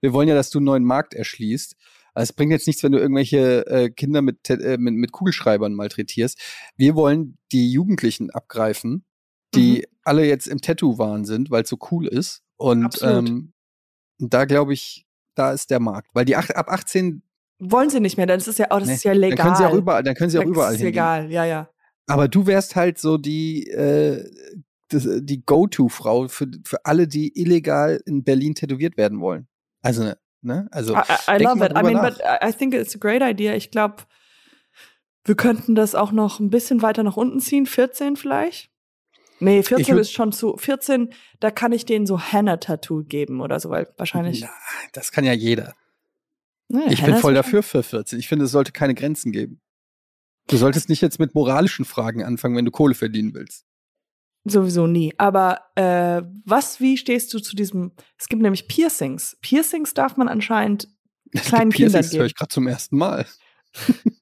[0.00, 1.76] wir wollen ja, dass du einen neuen Markt erschließt.
[2.14, 5.72] Also es bringt jetzt nichts, wenn du irgendwelche äh, Kinder mit, äh, mit, mit Kugelschreibern
[5.72, 6.38] malträtierst.
[6.76, 9.04] Wir wollen die Jugendlichen abgreifen,
[9.54, 9.84] die Mhm.
[10.04, 12.42] alle jetzt im Tattoo-Wahn sind, weil es so cool ist.
[12.62, 13.52] Und ähm,
[14.18, 16.10] da glaube ich, da ist der Markt.
[16.14, 17.22] Weil die ach, ab 18,
[17.58, 19.46] Wollen sie nicht mehr, das ist ja, oh, das Nee, ist ja dann legal.
[19.46, 20.94] können sie auch überall, dann können sie auch Das überall ist hingehen.
[20.94, 21.68] egal, ja, ja.
[22.08, 24.28] Aber du wärst halt so die, äh,
[24.88, 29.46] das, die Go-To-Frau für, für alle, die illegal in Berlin tätowiert werden wollen.
[29.80, 30.66] Also, ne?
[30.72, 31.72] Also, I, I, love it.
[31.72, 32.10] I mean, nach.
[32.10, 33.54] but I think it's a great idea.
[33.54, 33.98] Ich glaube,
[35.24, 37.66] wir könnten das auch noch ein bisschen weiter nach unten ziehen.
[37.66, 38.71] 14 vielleicht?
[39.42, 40.56] Nee, 14 würd- ist schon zu.
[40.56, 44.40] 14, da kann ich denen so Henna-Tattoo geben oder so, weil wahrscheinlich.
[44.42, 44.50] Na,
[44.92, 45.74] das kann ja jeder.
[46.68, 48.18] Nee, Ich Henna bin voll dafür für 14.
[48.18, 49.60] Ich finde, es sollte keine Grenzen geben.
[50.48, 53.64] Du solltest nicht jetzt mit moralischen Fragen anfangen, wenn du Kohle verdienen willst.
[54.44, 55.12] Sowieso nie.
[55.18, 57.92] Aber äh, was, wie stehst du zu diesem?
[58.18, 59.36] Es gibt nämlich Piercings.
[59.40, 60.88] Piercings darf man anscheinend
[61.32, 62.26] kleinen Kindern Piercings höre geben.
[62.26, 63.26] ich gerade zum ersten Mal.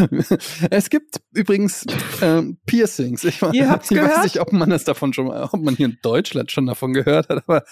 [0.70, 1.84] es gibt übrigens
[2.22, 3.24] ähm, Piercings.
[3.24, 4.24] Ich, Ihr habt's ich weiß gehört?
[4.24, 7.28] nicht, ob man das davon schon mal, ob man hier in Deutschland schon davon gehört
[7.28, 7.64] hat, aber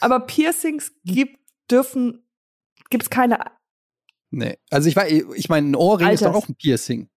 [0.00, 1.38] Aber Piercings gibt,
[1.70, 2.24] dürfen,
[2.90, 3.38] gibt es keine,
[4.30, 4.56] nee.
[4.70, 6.44] Also ich war, ich meine, ein Ohrring ist doch Alters.
[6.44, 7.08] auch ein Piercing.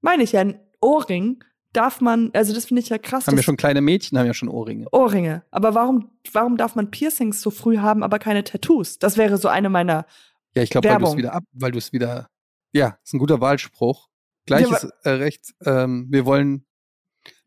[0.00, 3.26] meine ich ja, ein Ohrring darf man, also das finde ich ja krass.
[3.26, 4.86] Haben ja schon kleine Mädchen, haben ja schon Ohrringe.
[4.92, 5.44] Ohrringe.
[5.50, 8.98] Aber warum, warum darf man Piercings so früh haben, aber keine Tattoos?
[8.98, 10.06] Das wäre so eine meiner.
[10.54, 12.28] Ja, ich glaube, weil du es wieder ab, weil du es wieder,
[12.76, 14.08] ja, ist ein guter Wahlspruch.
[14.46, 16.66] Gleiches äh, Recht, ähm, wir wollen,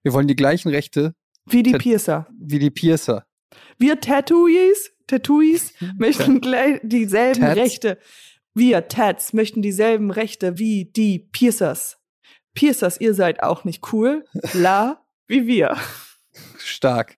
[0.04, 1.16] wir wollen die gleichen Rechte
[1.46, 2.28] Wie die Piercer.
[2.38, 3.26] wie die Piercer.
[3.78, 7.56] Wir Tattooies, Tattooies möchten gleich dieselben Tats?
[7.56, 7.98] Rechte.
[8.54, 11.98] Wir Tats möchten dieselben Rechte wie die Piercers.
[12.54, 14.26] Piercers, ihr seid auch nicht cool.
[14.54, 15.78] La, wie wir.
[16.58, 17.18] Stark.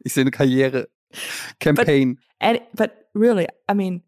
[0.00, 0.88] Ich sehe eine Karriere.
[1.60, 2.20] Campaign.
[2.40, 4.02] And, but really, I mean,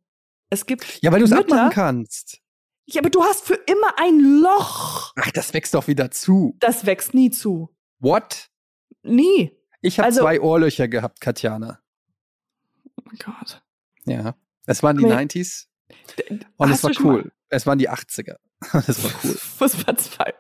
[0.50, 1.00] es gibt.
[1.02, 2.42] ja, weil du es abmachen kannst.
[2.87, 5.12] Ja, aber du hast für immer ein Loch.
[5.16, 6.57] Ach, das wächst doch wieder zu.
[6.61, 7.75] Das wächst nie zu.
[7.99, 8.49] What?
[9.03, 9.53] Nie.
[9.81, 11.81] Ich habe Also- zwei Ohrlöcher gehabt, Katjana.
[12.96, 13.62] Oh mein Gott.
[14.05, 14.37] Ja.
[14.66, 15.12] Es waren die Nee.
[15.12, 15.66] 90s
[16.57, 17.33] und es war mal- cool.
[17.49, 18.37] Es waren die 80er.
[18.87, 19.37] Das war cool.
[19.59, 20.33] Was war zwei?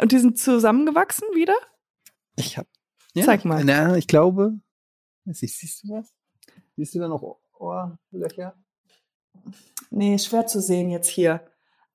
[0.00, 1.54] Und die sind zusammengewachsen wieder?
[2.36, 2.66] Ich hab.
[3.24, 3.64] Zeig mal.
[3.64, 4.60] Na, ich glaube.
[5.24, 6.12] Siehst, siehst du was?
[6.76, 8.56] Siehst du da noch Ohrlöcher?
[9.90, 11.46] Nee, schwer zu sehen jetzt hier.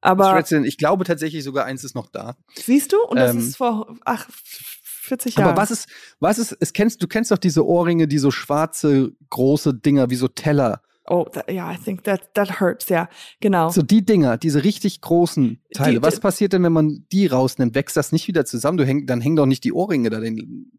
[0.05, 2.35] Aber Ich glaube tatsächlich sogar eins ist noch da.
[2.55, 2.97] siehst du?
[3.07, 5.49] Und das Ähm, ist vor ach, 40 Jahren.
[5.49, 5.87] Aber was ist,
[6.19, 10.15] was ist, es kennst, du kennst doch diese Ohrringe, die so schwarze, große Dinger, wie
[10.15, 10.81] so Teller.
[11.07, 13.07] Oh, that, yeah, I think that that hurts, ja.
[13.39, 13.69] Genau.
[13.69, 15.99] So die Dinger, diese richtig großen Teile.
[15.99, 17.75] Die- was passiert denn, wenn man die rausnimmt?
[17.75, 18.77] Wächst das nicht wieder zusammen?
[18.79, 20.19] Du häng, dann hängen doch nicht die Ohrringe da.
[20.19, 20.71] Den,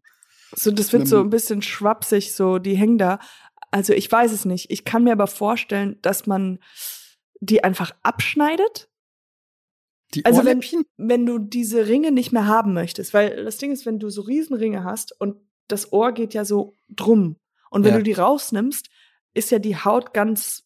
[0.53, 3.19] So, das wird so ein bisschen schwapsig, so, die hängen da.
[3.71, 4.69] Also ich weiß es nicht.
[4.69, 6.59] Ich kann mir aber vorstellen, dass man
[7.39, 8.89] die einfach abschneidet,
[10.13, 10.61] die Also wenn-
[10.97, 13.13] wenn du diese Ringe nicht mehr haben möchtest.
[13.13, 16.73] Weil das Ding ist, wenn du so Riesenringe hast und das Ohr geht ja so
[16.89, 17.37] drum.
[17.69, 17.97] Und wenn Ja.
[17.97, 18.89] du die rausnimmst,
[19.33, 20.63] ist ja die Haut ganz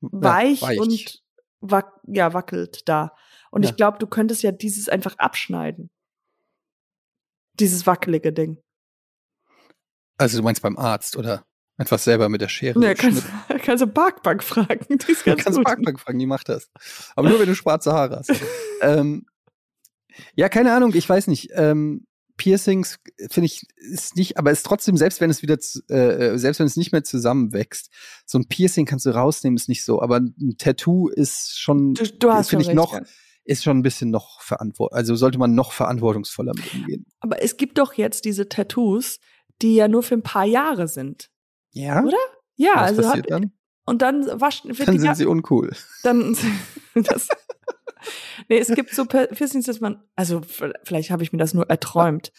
[0.00, 0.78] weich, weich.
[0.78, 1.22] und
[1.60, 3.14] wac ja, wackelt da.
[3.50, 3.70] Und Ja.
[3.70, 5.90] ich glaube, du könntest ja dieses einfach abschneiden.
[7.58, 8.60] Dieses wackelige Ding.
[10.18, 12.80] Also du meinst beim Arzt oder einfach selber mit der Schere?
[12.82, 13.24] Ja, kannst,
[13.62, 14.86] kannst du Parkbank fragen.
[14.88, 15.66] Die ist Du ganz kannst gut.
[15.66, 16.70] Parkbank fragen, die macht das.
[17.16, 18.32] Aber nur, wenn du schwarze Haare hast.
[18.80, 19.26] ähm,
[20.36, 21.50] ja, keine Ahnung, ich weiß nicht.
[21.54, 22.06] Ähm,
[22.36, 22.98] Piercings
[23.30, 26.66] finde ich ist nicht, aber ist trotzdem selbst wenn es wieder zu- äh, selbst wenn
[26.66, 27.90] es nicht mehr zusammenwächst,
[28.26, 30.02] so ein Piercing kannst du rausnehmen, ist nicht so.
[30.02, 33.02] Aber ein Tattoo ist schon, Du, du hast finde ich noch, ja.
[33.44, 34.96] ist schon ein bisschen noch verantwortlich.
[34.96, 37.06] Also sollte man noch verantwortungsvoller mit umgehen.
[37.20, 39.20] Aber es gibt doch jetzt diese Tattoos,
[39.62, 41.30] die ja nur für ein paar Jahre sind.
[41.74, 42.02] Ja.
[42.02, 42.16] Oder?
[42.56, 43.52] Ja, Was also passiert hab, dann?
[43.86, 45.72] und dann waschen wird Dann die sind sie uncool.
[46.02, 46.36] dann
[46.94, 47.28] das,
[48.48, 50.42] Nee, es gibt so Piercings, dass man also
[50.84, 52.32] vielleicht habe ich mir das nur erträumt.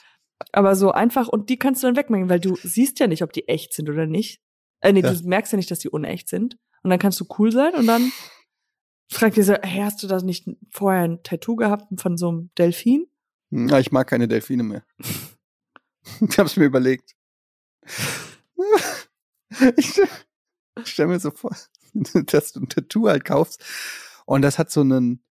[0.52, 3.32] Aber so einfach und die kannst du dann wegmachen, weil du siehst ja nicht, ob
[3.34, 4.42] die echt sind oder nicht.
[4.82, 5.14] Äh, nee, Ja.
[5.14, 7.88] du merkst ja nicht, dass die unecht sind und dann kannst du cool sein und
[7.88, 8.12] dann
[9.12, 13.08] fragt dieser, hey, hast du da nicht vorher ein Tattoo gehabt von so einem Delfin?
[13.52, 14.84] Hm, Ja, ich mag keine Delfine mehr.
[16.30, 17.16] ich hab's mir überlegt.
[19.78, 20.02] ich
[20.84, 21.56] stell mir so vor,
[21.94, 23.64] dass du ein Tattoo halt kaufst
[24.26, 25.24] und das hat so einen,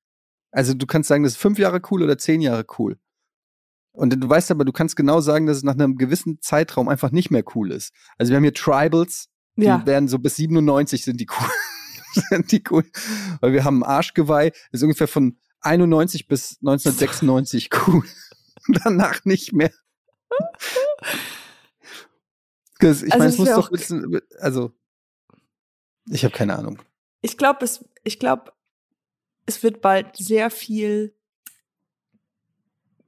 [0.51, 2.99] also du kannst sagen, das ist fünf Jahre cool oder zehn Jahre cool.
[3.93, 7.13] Und du weißt aber, du kannst genau sagen, dass es nach einem gewissen Zeitraum einfach
[7.13, 7.93] nicht mehr cool ist.
[8.19, 9.87] Also wir haben hier Tribals, die Ja.
[9.87, 11.49] werden so bis 97 sind die cool.
[12.31, 12.85] sind die cool.
[13.41, 18.03] Weil wir haben Arschgeweih, ist ungefähr von 91 bis 1996 cool.
[18.83, 19.71] Danach nicht mehr.
[22.85, 24.73] Das- Ich Also meine, es muss doch wissen, also
[26.11, 26.81] ich habe keine Ahnung.
[27.23, 28.53] Ich glaube, es, ich glaube,
[29.47, 31.15] es wird bald sehr viel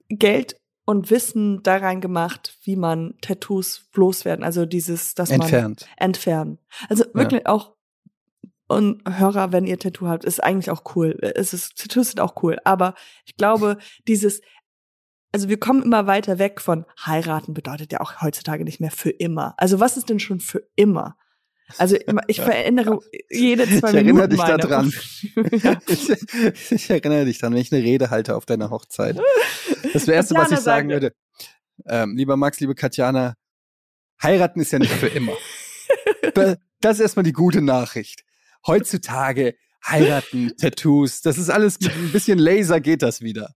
[0.08, 4.44] Geld und Wissen da rein gemacht, wie man Tattoos loswerden.
[4.44, 5.88] Also dieses, dass man Entfernt.
[5.96, 6.58] entfernen.
[6.88, 7.74] Also wirklich auch
[8.68, 11.16] und Hörer, wenn ihr Tattoo habt, ist eigentlich auch cool.
[11.36, 12.58] Es ist, Tattoos sind auch cool.
[12.64, 14.40] Aber ich glaube, dieses,
[15.32, 19.10] also wir kommen immer weiter weg von heiraten bedeutet ja auch heutzutage nicht mehr für
[19.10, 19.54] immer.
[19.58, 21.16] Also was ist denn schon für immer?
[21.78, 21.96] Also
[22.28, 24.92] ich verändere jede zwei Ich Minuten erinnere dich daran.
[25.62, 25.78] ja.
[25.88, 29.18] Ich, ich erinnere dich dran, wenn ich eine Rede halte auf deiner Hochzeit.
[29.92, 31.12] Das Erste, was ich sagen würde,
[31.86, 33.34] ähm, lieber Max, liebe Katjana,
[34.22, 35.32] heiraten ist ja nicht für immer.
[36.34, 38.22] Da- Das ist erstmal die gute Nachricht.
[38.66, 39.54] Heutzutage
[39.86, 43.54] heiraten, Tattoos, das ist alles mit ein bisschen Laser geht das wieder.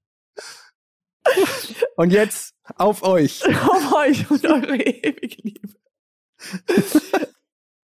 [1.96, 3.42] Und jetzt auf euch.
[3.68, 5.68] Auf euch und eure ewige Liebe.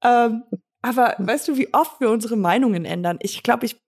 [0.03, 0.45] ähm,
[0.83, 3.19] aber weißt du, wie oft wir unsere Meinungen ändern?
[3.21, 3.81] Ich glaube, ich.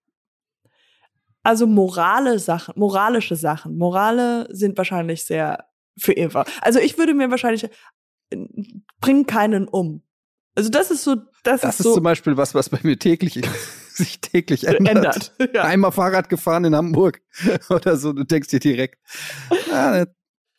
[1.43, 3.79] Also morale Sachen, moralische Sachen.
[3.79, 5.67] Morale sind wahrscheinlich sehr
[5.99, 6.45] für immer.
[6.61, 7.65] Also ich würde mir wahrscheinlich
[8.31, 8.37] äh,
[9.01, 10.03] bring keinen um.
[10.55, 12.99] Also das ist so, das, Das ist ist so zum Beispiel was, was bei mir
[12.99, 13.41] täglich
[13.99, 14.89] sich täglich ändert.
[14.97, 15.33] ändert.
[15.55, 15.65] Ja.
[15.65, 17.21] Einmal Fahrrad gefahren in Hamburg
[17.69, 18.99] oder so, du denkst dir direkt,
[19.73, 20.07] ah,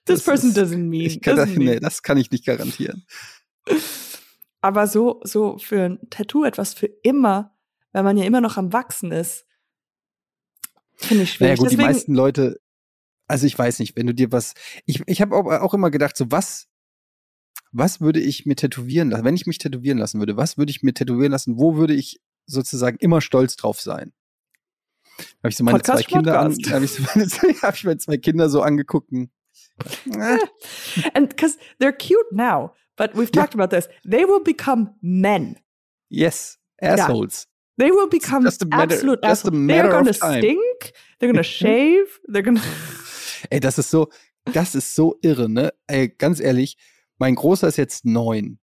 [0.05, 1.05] This person ist- doesn't mean.
[1.05, 1.67] ich kann das, doesn't mean.
[1.69, 3.05] nee, das kann ich nicht garantieren.
[4.61, 7.55] Aber so, so für ein Tattoo etwas für immer,
[7.93, 9.45] weil man ja immer noch am Wachsen ist,
[10.95, 11.59] finde ich Naja schwierig.
[11.59, 12.59] gut, die Deswegen, meisten Leute,
[13.27, 14.53] also ich weiß nicht, wenn du dir was,
[14.85, 16.67] ich, ich habe auch, auch immer gedacht, so was,
[17.71, 20.81] was würde ich mir tätowieren lassen, wenn ich mich tätowieren lassen würde, was würde ich
[20.83, 24.13] mir tätowieren lassen, wo würde ich sozusagen immer stolz drauf sein?
[25.39, 27.27] Habe ich so meine zwei Podcast, Kinder an, habe ich, so meine,
[27.61, 29.11] hab ich meine zwei Kinder so angeguckt.
[29.11, 29.29] und,
[30.11, 30.37] äh,
[31.13, 35.57] and because they're cute now, but we've talked about this, they will become men.
[36.09, 37.47] yes, assholes.
[37.77, 39.67] They will become just matter- absolute just assholes.
[39.67, 40.93] They're gonna stink.
[41.19, 42.19] They're gonna shave.
[42.27, 42.61] They're gonna.
[43.49, 44.09] Ey, das ist so,
[44.51, 45.73] das ist so irre, ne?
[45.87, 46.75] Ey, ganz ehrlich,
[47.17, 48.59] mein Großer ist jetzt neun.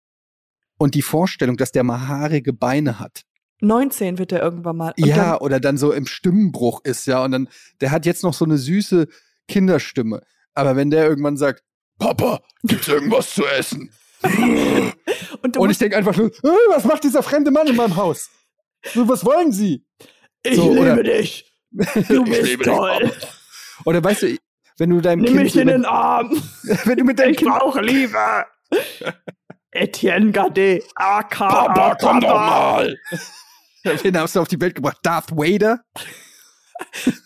[0.79, 3.23] Und die Vorstellung, dass der mal haarige Beine hat.
[3.61, 4.95] 19 wird er irgendwann mal.
[4.99, 7.25] Und ja, dann- oder dann so im Stimmenbruch ist, ja.
[7.25, 7.49] Und dann,
[7.81, 9.07] der hat jetzt noch so eine süße
[9.49, 10.23] Kinderstimme.
[10.55, 11.63] Aber wenn der irgendwann sagt,
[11.99, 13.91] Papa, gibt's irgendwas zu essen?
[15.43, 18.29] und Und ich denke einfach nur, "Äh, was macht dieser fremde Mann in meinem Haus?
[18.95, 19.85] Was wollen Sie?
[20.43, 21.53] ich so, liebe dich.
[22.09, 23.13] Du bist liebe dich, toll.
[23.85, 24.37] Oder weißt du,
[24.79, 26.31] wenn du deinem Nimm Kind, mich in wenn, den Arm.
[26.85, 28.19] wenn du mit deinem Ich Kind, brauche Liebe.
[29.71, 32.97] Etienne Gade, aka mal.
[34.03, 34.99] Wen hast du auf die Welt gebracht?
[35.03, 35.81] Darth Vader?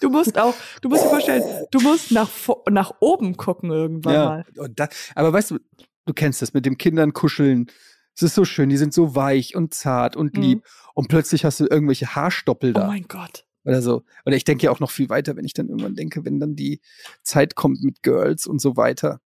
[0.01, 1.43] Du musst auch, du musst dir vorstellen,
[1.73, 2.31] du musst nach,
[2.71, 4.45] nach oben gucken irgendwann mal.
[4.57, 5.59] Und da, aber weißt du,
[6.07, 7.67] du kennst das mit dem Kindern kuscheln.
[8.15, 10.43] Es ist so schön, die sind so weich und zart und Mhm.
[10.43, 10.65] lieb.
[10.95, 13.45] Und plötzlich hast du irgendwelche Haarstoppel Oh da mein Gott.
[13.65, 14.05] oder so.
[14.25, 16.55] Oder ich denke ja auch noch viel weiter, wenn ich dann irgendwann denke, wenn dann
[16.55, 16.81] die
[17.23, 19.21] Zeit kommt mit Girls und so weiter.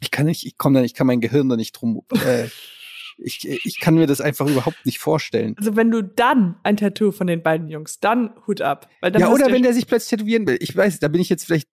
[0.00, 2.02] Ich kann nicht, ich komme da nicht, ich kann mein Gehirn da nicht drum.
[2.12, 2.48] Äh,
[3.18, 5.54] ich, ich kann mir das einfach überhaupt nicht vorstellen.
[5.58, 8.88] Also wenn du dann ein Tattoo von den beiden Jungs, dann Hut ab.
[9.00, 10.56] Dann ja, oder wenn der sich plötzlich tätowieren will.
[10.60, 11.68] Ich weiß, da bin ich jetzt vielleicht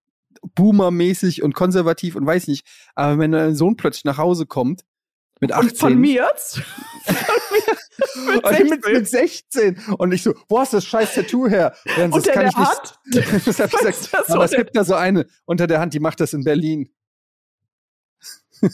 [0.56, 2.66] boomermäßig und konservativ und weiß nicht.
[2.96, 4.84] Aber wenn dein Sohn plötzlich nach Hause kommt
[5.40, 6.62] mit 18 und von mir jetzt?
[7.04, 7.16] von
[8.52, 8.94] mir mit mit, 16.
[8.94, 9.96] mit 16.
[9.98, 11.76] Und ich so, wo hast du das scheiß Tattoo her?
[11.98, 12.70] Und Unter das kann der ich nicht.
[12.70, 13.00] Hand?
[13.46, 16.00] das hab ich gesagt, das aber es gibt da so eine unter der Hand, die
[16.00, 16.90] macht das in Berlin.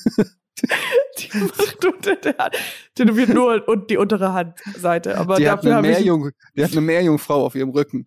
[1.32, 2.56] Die macht unter der Hand.
[2.96, 5.18] Tätowiert nur und die untere Handseite.
[5.18, 5.88] Aber Die hat, dafür eine.
[5.88, 8.06] Meerjung, die hat eine Meerjungfrau auf ihrem Rücken.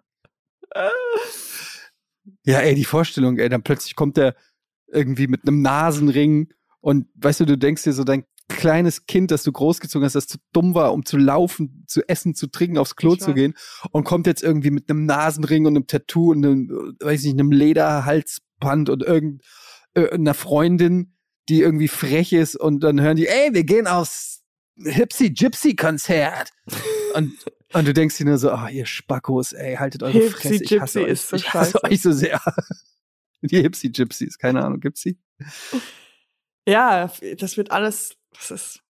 [2.45, 4.35] Ja, ey, die Vorstellung, ey, dann plötzlich kommt der
[4.93, 9.45] irgendwie mit einem Nasenring und weißt du, du denkst dir so, dein kleines Kind, das
[9.45, 12.97] du großgezogen hast, das zu dumm war, um zu laufen, zu essen, zu trinken, aufs
[12.97, 13.35] Klo Ich zu weiß.
[13.35, 13.55] gehen
[13.93, 17.27] und kommt jetzt irgendwie mit einem Nasenring und einem Tattoo und einem, äh, weiß ich
[17.27, 19.43] nicht, einem Lederhalsband und irgend,
[19.95, 21.15] äh, Freundin,
[21.49, 24.43] die irgendwie frech ist und dann hören die, ey, wir gehen aufs
[24.77, 26.51] Hipsy Gypsy Konzert.
[27.15, 27.33] und,
[27.73, 30.65] und du denkst dir nur so, ah, ihr Spackos, ey, haltet eure Hipsy Fresse.
[30.65, 31.09] Ich hasse euch.
[31.09, 32.41] ist so ich hasse euch so sehr.
[33.43, 35.19] Die Hipsy Gypsies, keine Ahnung, gibt's sie?
[36.67, 38.17] Ja, das wird alles.
[38.33, 38.83] Das ist.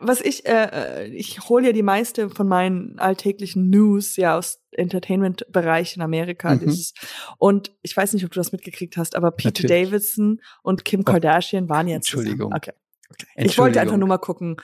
[0.00, 4.60] Was ich, äh, äh, ich hole ja die meiste von meinen alltäglichen News ja aus
[4.72, 6.54] Entertainment-Bereich in Amerika.
[6.54, 6.60] Mhm.
[6.60, 6.94] Dieses,
[7.38, 9.90] und ich weiß nicht, ob du das mitgekriegt hast, aber Pete Natürlich.
[9.90, 12.06] Davidson und Kim Kardashian waren jetzt.
[12.06, 12.52] Entschuldigung.
[12.52, 12.54] Zusammen.
[12.54, 12.72] Okay.
[13.36, 14.56] Ich wollte einfach nur mal gucken.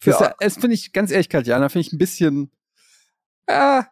[0.00, 2.50] Für Das, das finde ich ganz ehrlich, Katjana, finde ich ein bisschen.
[3.46, 3.86] Ah,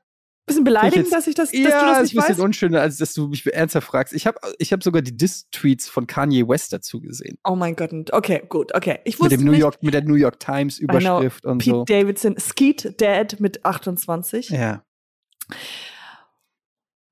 [0.47, 2.99] bisschen beleidigend, dass ich das, dass ja, du das ist ein nicht bisschen unschöner, als
[2.99, 4.15] dass du mich ernsthaft fragst.
[4.15, 7.39] Ich habe ich hab sogar die Diss-Tweets von Kanye West dazu gesehen.
[7.45, 7.93] Oh mein Gott.
[8.13, 9.01] Okay, gut, okay.
[9.05, 11.77] Ich Mit, wusste dem New nicht, York, mit der New York Times Überschrift und Pete
[11.77, 11.85] so.
[11.85, 14.51] Davidson, Skeet Dad mit 28.
[14.51, 14.85] Ja.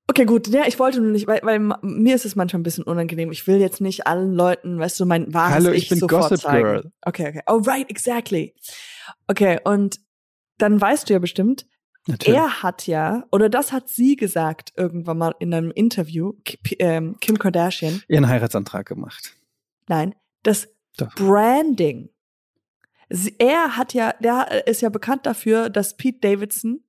[0.07, 0.47] Okay, gut.
[0.47, 3.31] Ja, ich wollte nur nicht, weil, weil mir ist es manchmal ein bisschen unangenehm.
[3.31, 6.29] Ich will jetzt nicht allen Leuten, weißt du, mein wahres Hallo, ich Ich bin sofort
[6.29, 6.63] Gossip zeigen.
[6.63, 6.91] Girl.
[7.01, 7.41] Okay, okay.
[7.47, 8.53] Oh, right, exactly.
[9.27, 9.99] Okay, und
[10.57, 11.65] dann weißt du ja bestimmt,
[12.07, 12.39] Natürlich.
[12.39, 16.33] er hat ja, oder das hat sie gesagt irgendwann mal in einem Interview,
[16.79, 19.33] ähm, Kim Kardashian, Ihren Heiratsantrag gemacht.
[19.87, 20.13] nein,
[20.43, 21.13] das Doch.
[21.15, 22.09] Branding.
[23.39, 26.81] Er hat ja, der ist ja bekannt dafür, dass Pete Davidson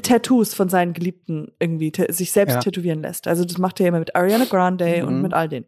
[0.00, 2.60] Tattoos von seinen Geliebten irgendwie sich selbst Ja.
[2.60, 3.26] tätowieren lässt.
[3.26, 5.22] Also das macht er ja immer mit Ariana Grande und Mhm.
[5.22, 5.66] mit all denen.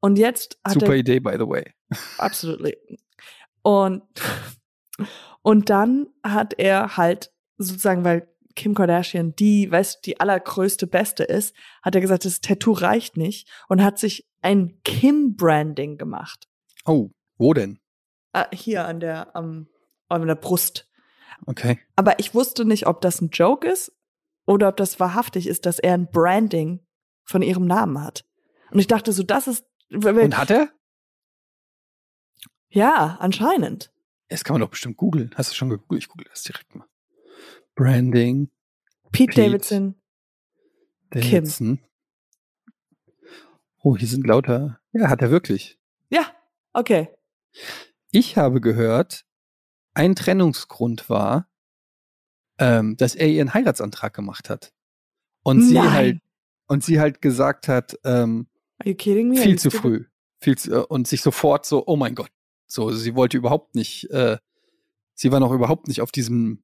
[0.00, 1.64] Und jetzt hat Super er Idee, by the way.
[2.18, 2.76] absolutely.
[3.62, 4.02] Und
[5.42, 11.24] und dann hat er halt sozusagen, weil Kim Kardashian die, weißt du, die allergrößte Beste
[11.24, 16.48] ist, hat er gesagt, das Tattoo reicht nicht und hat sich ein Kim-Branding gemacht.
[16.84, 17.80] Oh, wo denn?
[18.32, 19.68] Äh, hier an der, am,
[20.08, 20.88] an der Brust.
[21.46, 21.80] Okay.
[21.96, 23.92] Aber ich wusste nicht, ob das ein Joke ist
[24.46, 26.86] oder ob das wahrhaftig ist, dass er ein Branding
[27.24, 28.24] von ihrem Namen hat.
[28.70, 29.64] Und ich dachte so, das ist.
[29.90, 30.70] Und hat er?
[32.68, 33.92] Ja, anscheinend.
[34.28, 35.32] Das kann man doch bestimmt googeln.
[35.36, 36.02] Hast du schon gegoogelt?
[36.02, 36.86] Ich google das direkt mal.
[37.74, 38.50] Branding.
[39.12, 39.94] Pete, Pete Davidson.
[41.10, 41.78] Davidson.
[41.78, 41.84] Kim.
[43.82, 44.80] Oh, hier sind lauter.
[44.92, 45.78] Ja, hat er wirklich.
[46.08, 46.32] Ja,
[46.72, 47.08] okay.
[48.10, 49.26] Ich habe gehört,
[49.92, 51.48] ein Trennungsgrund war,
[52.58, 54.72] ähm, dass er ihren Heiratsantrag gemacht hat.
[55.42, 55.68] Und Nein.
[55.68, 56.20] sie halt,
[56.66, 58.46] und sie halt gesagt hat, ähm,
[58.78, 59.36] Are you kidding me?
[59.36, 60.04] viel zu früh.
[60.40, 62.30] Viel zu, äh, und sich sofort so, oh mein Gott.
[62.66, 64.38] So, sie wollte überhaupt nicht, äh,
[65.14, 66.62] sie war noch überhaupt nicht auf diesem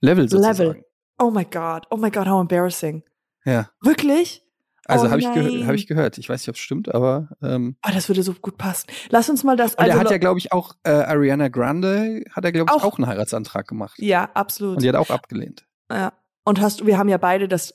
[0.00, 0.58] Level sozusagen.
[0.58, 0.84] Level.
[1.18, 3.02] Oh my God, oh my God, how embarrassing.
[3.44, 3.70] Ja.
[3.80, 4.42] Wirklich?
[4.88, 6.16] Also oh habe ich, gehör, hab ich gehört.
[6.18, 7.30] Ich weiß nicht, ob es stimmt, aber.
[7.42, 8.86] Ähm, oh, das würde so gut passen.
[9.10, 9.74] Lass uns mal das.
[9.74, 12.76] Und also, er hat ja, glaube ich, auch äh, Ariana Grande hat er, glaube ich,
[12.76, 13.98] auch, auch einen Heiratsantrag gemacht.
[13.98, 14.76] Ja, absolut.
[14.76, 15.66] Und die hat auch abgelehnt.
[15.90, 16.12] Ja.
[16.44, 17.74] Und hast wir haben ja beide das,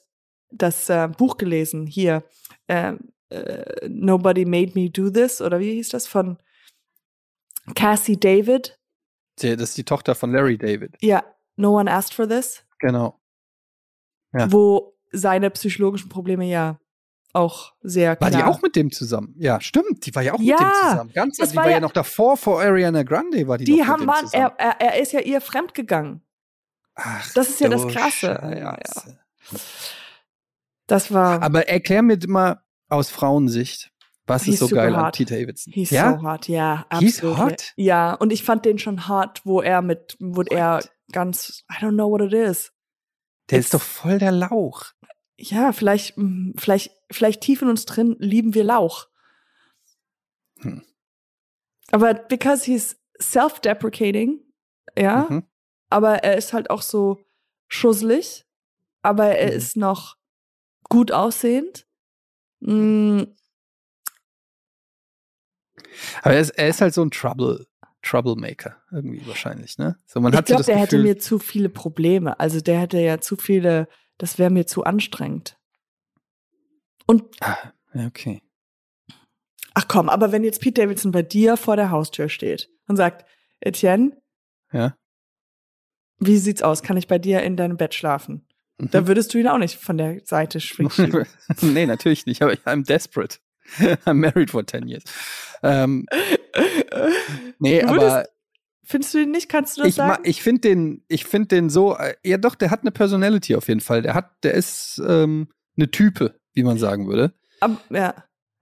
[0.51, 2.23] das äh, Buch gelesen hier.
[2.67, 2.93] Äh,
[3.29, 6.07] äh, Nobody Made Me Do This, oder wie hieß das?
[6.07, 6.37] Von
[7.75, 8.77] Cassie David.
[9.37, 10.95] Das ist die Tochter von Larry David.
[11.01, 11.23] Ja,
[11.55, 12.63] No One Asked for This.
[12.79, 13.19] Genau.
[14.33, 14.51] Ja.
[14.51, 16.79] Wo seine psychologischen Probleme ja
[17.33, 18.31] auch sehr klar.
[18.31, 19.35] War die auch mit dem zusammen?
[19.37, 20.05] Ja, stimmt.
[20.05, 21.11] Die war ja auch ja, mit dem zusammen.
[21.13, 23.65] Ganz, also die war ja, ja, noch davor vor Ariana Grande war die.
[23.65, 26.21] Die haben waren, er, er, er ist ja ihr fremdgegangen.
[26.95, 28.39] Ach, das ist ja das Krasse.
[28.59, 28.77] Ja.
[30.87, 31.41] Das war.
[31.41, 33.91] Aber erklär mir mal aus Frauensicht,
[34.27, 35.05] was ist so geil hard.
[35.05, 35.73] an Pete Davidson?
[35.73, 36.11] He's ja?
[36.11, 37.37] so hot, ja, absolut.
[37.37, 37.73] He's hot?
[37.75, 40.51] Ja, und ich fand den schon hart, wo er mit, wo What?
[40.51, 42.71] er ganz, I don't know what it is.
[43.49, 44.93] Der It's, ist doch voll der Lauch
[45.41, 49.07] ja, vielleicht, hm, vielleicht, vielleicht tief in uns drin lieben wir Lauch.
[50.59, 50.85] Hm.
[51.91, 54.39] Aber because he's self-deprecating,
[54.97, 55.43] ja, mhm.
[55.89, 57.19] aber er ist halt auch so
[57.67, 58.45] schusselig,
[59.01, 59.57] aber er mhm.
[59.57, 60.17] ist noch
[60.89, 61.87] gut aussehend.
[62.59, 63.35] Mhm.
[66.21, 67.67] Aber er ist, er ist halt so ein Trouble,
[68.03, 69.97] Troublemaker irgendwie wahrscheinlich, ne?
[70.05, 72.39] So, man ich glaube, der hätte mir zu viele Probleme.
[72.39, 73.87] Also der hätte ja zu viele
[74.21, 75.57] das wäre mir zu anstrengend.
[77.07, 77.23] Und.
[77.41, 77.73] Ah,
[78.05, 78.43] okay.
[79.73, 83.25] Ach komm, aber wenn jetzt Pete Davidson bei dir vor der Haustür steht und sagt,
[83.61, 84.21] Etienne,
[84.71, 84.95] ja.
[86.19, 86.83] wie sieht's aus?
[86.83, 88.45] Kann ich bei dir in deinem Bett schlafen?
[88.77, 88.91] Mhm.
[88.91, 91.25] Da würdest du ihn auch nicht von der Seite schwingen.
[91.61, 93.39] nee, natürlich nicht, aber I'm desperate.
[94.05, 95.03] I'm married for 10 years.
[95.63, 96.05] Ähm,
[97.59, 98.25] nee, aber
[98.91, 99.47] Findest du ihn nicht?
[99.47, 100.21] Kannst du das ich sagen?
[100.25, 103.69] Ich finde den, ich finde den so, äh, ja doch, der hat eine Personality auf
[103.69, 104.01] jeden Fall.
[104.01, 107.33] Der hat, der ist ähm, eine Type, wie man sagen würde.
[107.61, 108.13] Aber, ja.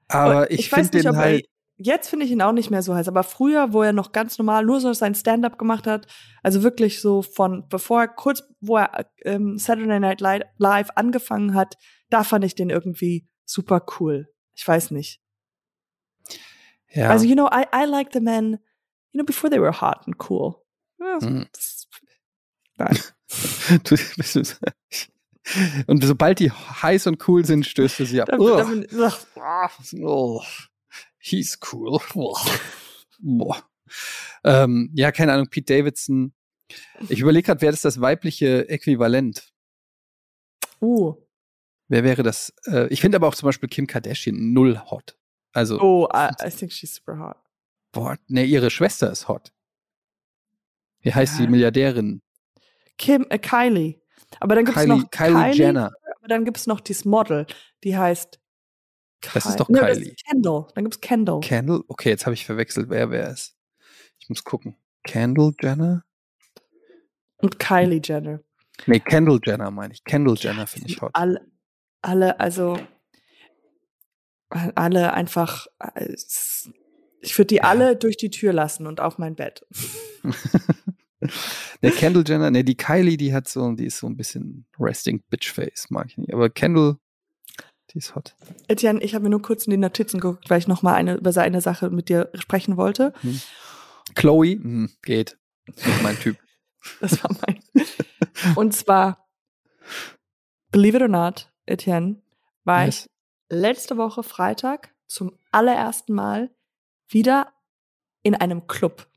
[0.08, 1.42] Aber ich, ich finde den halt.
[1.42, 4.12] Er, jetzt finde ich ihn auch nicht mehr so heiß, aber früher, wo er noch
[4.12, 6.06] ganz normal nur so sein Stand-up gemacht hat,
[6.44, 11.76] also wirklich so von, bevor er kurz, wo er ähm, Saturday Night Live angefangen hat,
[12.12, 14.28] da fand ich den irgendwie super cool.
[14.60, 15.22] Ich weiß nicht.
[16.90, 17.10] Ja.
[17.10, 18.60] Also, you know, I, I like the man
[19.14, 20.62] you know, before they were hot and cool.
[21.00, 21.48] Ja, hm.
[21.54, 21.88] das,
[22.76, 23.00] nein.
[25.88, 28.28] und sobald die heiß und cool sind, stößt du sie ab.
[28.30, 28.66] Da, da
[30.04, 30.44] oh,
[31.20, 32.02] he's cool.
[34.44, 36.34] ähm, ja, keine Ahnung, Pete Davidson.
[37.08, 39.54] Ich überlege gerade, wer ist das weibliche Äquivalent?
[40.82, 41.16] Uh.
[41.90, 42.54] Wer wäre das?
[42.66, 45.18] Äh, ich finde aber auch zum Beispiel Kim Kardashian null hot.
[45.52, 45.82] Also.
[45.82, 47.38] Oh, I, I think she's super hot.
[47.92, 49.52] Boah, ne, ihre Schwester ist hot.
[51.02, 51.46] Wie heißt ja.
[51.46, 52.22] die Milliardärin?
[52.98, 54.02] Kim, äh, Kylie.
[54.40, 55.92] Aber dann gibt's Kylie, noch Kylie, Kylie Jenner.
[56.18, 57.48] Aber dann gibt's noch dieses Model,
[57.84, 58.40] die heißt.
[59.34, 59.82] Das ist doch Kylie.
[59.82, 60.68] Nee, das ist Kendall.
[60.76, 61.40] Dann gibt's Kendall.
[61.40, 61.84] Kendall?
[61.88, 63.56] Okay, jetzt habe ich verwechselt, wer wer ist.
[64.20, 64.76] Ich muss gucken.
[65.04, 66.04] Kendall Jenner?
[67.38, 68.42] Und Kylie Jenner.
[68.86, 70.04] Nee, Kendall Jenner meine ich.
[70.04, 71.12] Kendall Jenner finde ich hot.
[71.14, 71.49] Alle,
[72.02, 72.80] alle, also
[74.50, 76.16] alle einfach äh,
[77.22, 79.66] ich würde die alle durch die Tür lassen und auf mein Bett.
[81.82, 85.24] Der Kendall Jenner, ne, die Kylie, die hat so, die ist so ein bisschen Resting
[85.30, 86.34] Bitch Face, mag ich nicht.
[86.34, 86.98] Aber Kendall,
[87.92, 88.36] die ist hot.
[88.68, 91.16] Etienne, ich habe mir nur kurz in die Notizen geguckt, weil ich noch mal eine,
[91.16, 93.14] über seine Sache mit dir sprechen wollte.
[93.22, 93.42] Hm.
[94.16, 95.38] Chloe, hm, geht.
[95.66, 96.38] Das ist mein Typ.
[97.02, 97.62] das war mein.
[98.56, 99.28] Und zwar,
[100.72, 102.22] believe it or not, Etienne,
[102.64, 103.06] war yes.
[103.06, 106.52] ich letzte Woche Freitag zum allerersten Mal
[107.08, 107.52] wieder
[108.24, 109.08] in einem Club.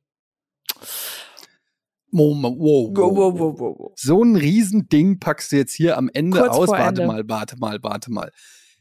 [2.11, 3.92] Moment, wow, wow, Wow, wow.
[3.96, 6.68] So ein Riesending packst du jetzt hier am Ende Kurz aus.
[6.68, 7.07] Warte Ende.
[7.07, 8.30] mal, warte mal, warte mal.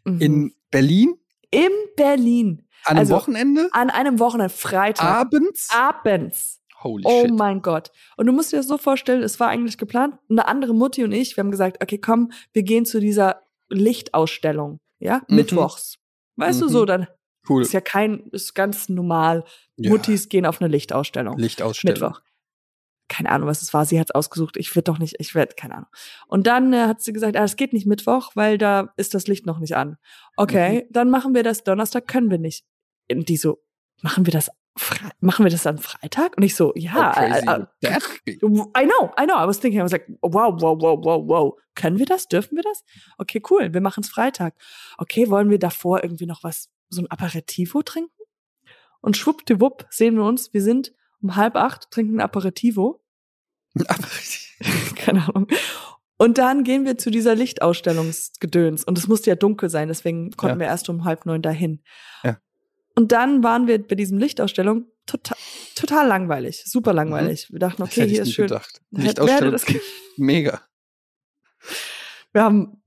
[0.03, 0.19] Mhm.
[0.21, 1.15] In Berlin
[1.51, 2.67] In Berlin.
[2.83, 5.05] an einem Also, Wochenende An einem Wochenende, Freitag.
[5.05, 5.69] abends.
[5.73, 6.59] Abends.
[6.83, 7.33] Holy Oh shit.
[7.33, 7.91] mein Gott.
[8.17, 10.15] Und du musst dir das so vorstellen, es war eigentlich geplant.
[10.29, 13.41] Eine andere Mutti und ich, wir haben gesagt, okay, komm, wir gehen zu dieser
[13.71, 14.79] Lichtausstellung.
[14.99, 15.35] Ja, Mhm.
[15.37, 15.95] mittwochs.
[16.37, 16.69] Weißt du Mhm.
[16.69, 17.07] so, dann
[17.49, 17.61] Cool.
[17.63, 19.43] ist ja kein, ist ganz normal.
[19.77, 19.89] Ja.
[19.89, 21.37] Muttis gehen auf eine Lichtausstellung.
[21.37, 21.99] Lichtausstellung.
[22.01, 22.21] Mittwoch.
[23.09, 23.85] Keine Ahnung, was es war.
[23.85, 24.55] Sie hat es ausgesucht.
[24.57, 25.89] Ich werde doch nicht, ich werde, keine Ahnung.
[26.27, 29.27] Und dann äh, hat sie gesagt, ah, es geht nicht Mittwoch, weil da ist das
[29.27, 29.97] Licht noch nicht an.
[30.37, 30.93] Okay, Mhm.
[30.93, 32.63] dann machen wir das Donnerstag, können wir nicht.
[33.11, 33.61] Und die so,
[34.01, 36.37] machen wir das, Fre machen wir das dann Freitag?
[36.37, 36.93] Und ich so, ja.
[36.93, 38.33] How crazy äh, äh, be?
[38.35, 39.35] I know, I know.
[39.35, 41.59] I was thinking, I was like, wow, wow, wow, wow, wow.
[41.75, 42.27] Können wir das?
[42.27, 42.83] Dürfen wir das?
[43.17, 43.73] Okay, cool.
[43.73, 44.55] Wir machen es Freitag.
[44.97, 48.11] Okay, wollen wir davor irgendwie noch was, so ein Aperitivo trinken?
[49.01, 50.53] Und schwuppdiwupp sehen wir uns.
[50.53, 53.03] Wir sind um halb acht, trinken ein Aperitivo.
[53.87, 54.07] Aber
[54.95, 55.47] Keine Ahnung.
[56.17, 58.83] Und dann gehen wir zu dieser Lichtausstellungsgedöns.
[58.83, 60.65] Und es musste ja dunkel sein, deswegen konnten Ja.
[60.65, 61.81] wir erst um halb neun dahin.
[62.23, 62.37] Ja.
[62.95, 65.37] Und dann waren wir bei diesem Lichtausstellung total,
[65.75, 67.51] total langweilig, super langweilig.
[67.51, 68.47] Wir dachten, das okay, hier ist schön.
[68.47, 68.81] gedacht.
[68.91, 69.51] Lichtausstellung.
[69.51, 69.65] das
[70.17, 70.61] Mega.
[72.33, 72.81] wir haben,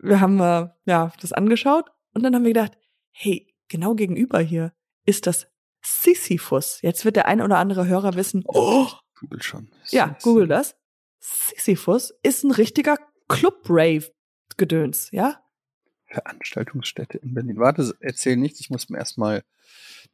[0.00, 2.72] wir haben äh, ja das angeschaut und dann haben wir gedacht,
[3.10, 4.72] hey, genau gegenüber hier
[5.04, 5.46] ist das
[5.82, 6.80] Sisyphus.
[6.82, 9.70] Jetzt wird der ein oder andere Hörer wissen, oh, Google schon.
[9.90, 10.76] ja, google das.
[11.20, 12.96] Sisyphus ist ein richtiger
[13.28, 15.42] Club-Rave-Gedöns, ja?
[16.08, 17.58] Veranstaltungsstätte in Berlin.
[17.58, 19.42] Warte, erzähl nichts, ich muss mir erstmal.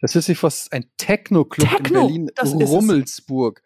[0.00, 2.68] Das ist ein Techno-Club in Techno, Berlin, ist es.
[2.68, 3.62] Rummelsburg.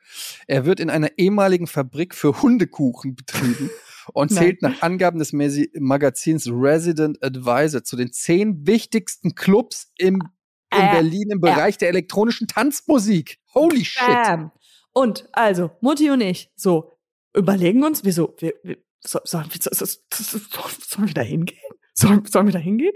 [0.47, 3.71] Er wird in einer ehemaligen Fabrik für Hundekuchen betrieben
[4.13, 4.45] und Nein.
[4.45, 10.23] zählt nach Angaben des Magazins Resident Advisor zu den zehn wichtigsten Clubs im,
[10.71, 13.39] in Äh, Berlin im Bereich der elektronischen Tanzmusik.
[13.55, 14.07] Holy shit.
[14.07, 14.53] Bam.
[14.93, 16.93] Und also, Mutti und ich, so,
[17.35, 21.78] überlegen uns, wieso, wir, wir, so, sollen, wir, so, so, sollen wir da hingehen?
[21.99, 22.95] Sollen, sollen wir da hingehen?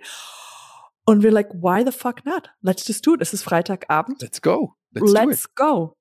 [1.05, 2.51] Und wir like, why the fuck not?
[2.61, 3.21] Let's just do it.
[3.21, 4.23] Es ist Freitagabend.
[4.23, 4.75] Let's go.
[4.93, 5.97] Let's, Let's, go.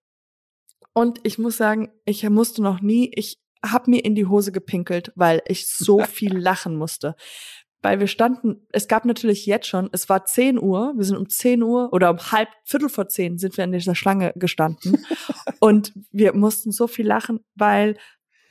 [0.94, 5.12] Und ich muss sagen, ich musste noch nie, ich habe mir in die Hose gepinkelt,
[5.16, 7.16] weil ich so viel lachen musste.
[7.82, 11.28] Weil wir standen, es gab natürlich jetzt schon, es war 10 Uhr, wir sind um
[11.28, 15.04] 10 Uhr oder um halb, Viertel vor 10 sind wir in dieser Schlange gestanden.
[15.60, 17.98] und wir mussten so viel lachen, weil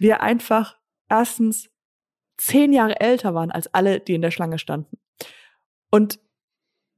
[0.01, 0.77] wir einfach
[1.09, 1.70] erstens
[2.41, 4.99] zehn Jahre älter waren als alle, die in der Schlange standen.
[5.91, 6.19] Und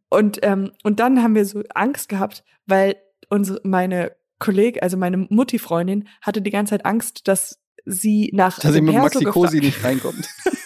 [0.09, 2.97] und ähm, und dann haben wir so Angst gehabt, weil
[3.29, 8.73] unsere meine Kollegin, also meine Mutti-Freundin, hatte die ganze Zeit Angst, dass sie nach Dass
[8.73, 10.29] sie mit Maxi Cosi nicht reinkommt.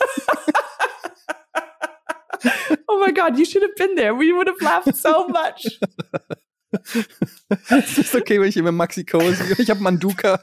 [2.89, 4.15] Oh my God, you should have been there.
[4.15, 5.81] We would have laughed so much.
[7.69, 9.55] Es ist okay, wenn ich hier mit Maxi Cosi.
[9.59, 10.43] Ich habe Manduka.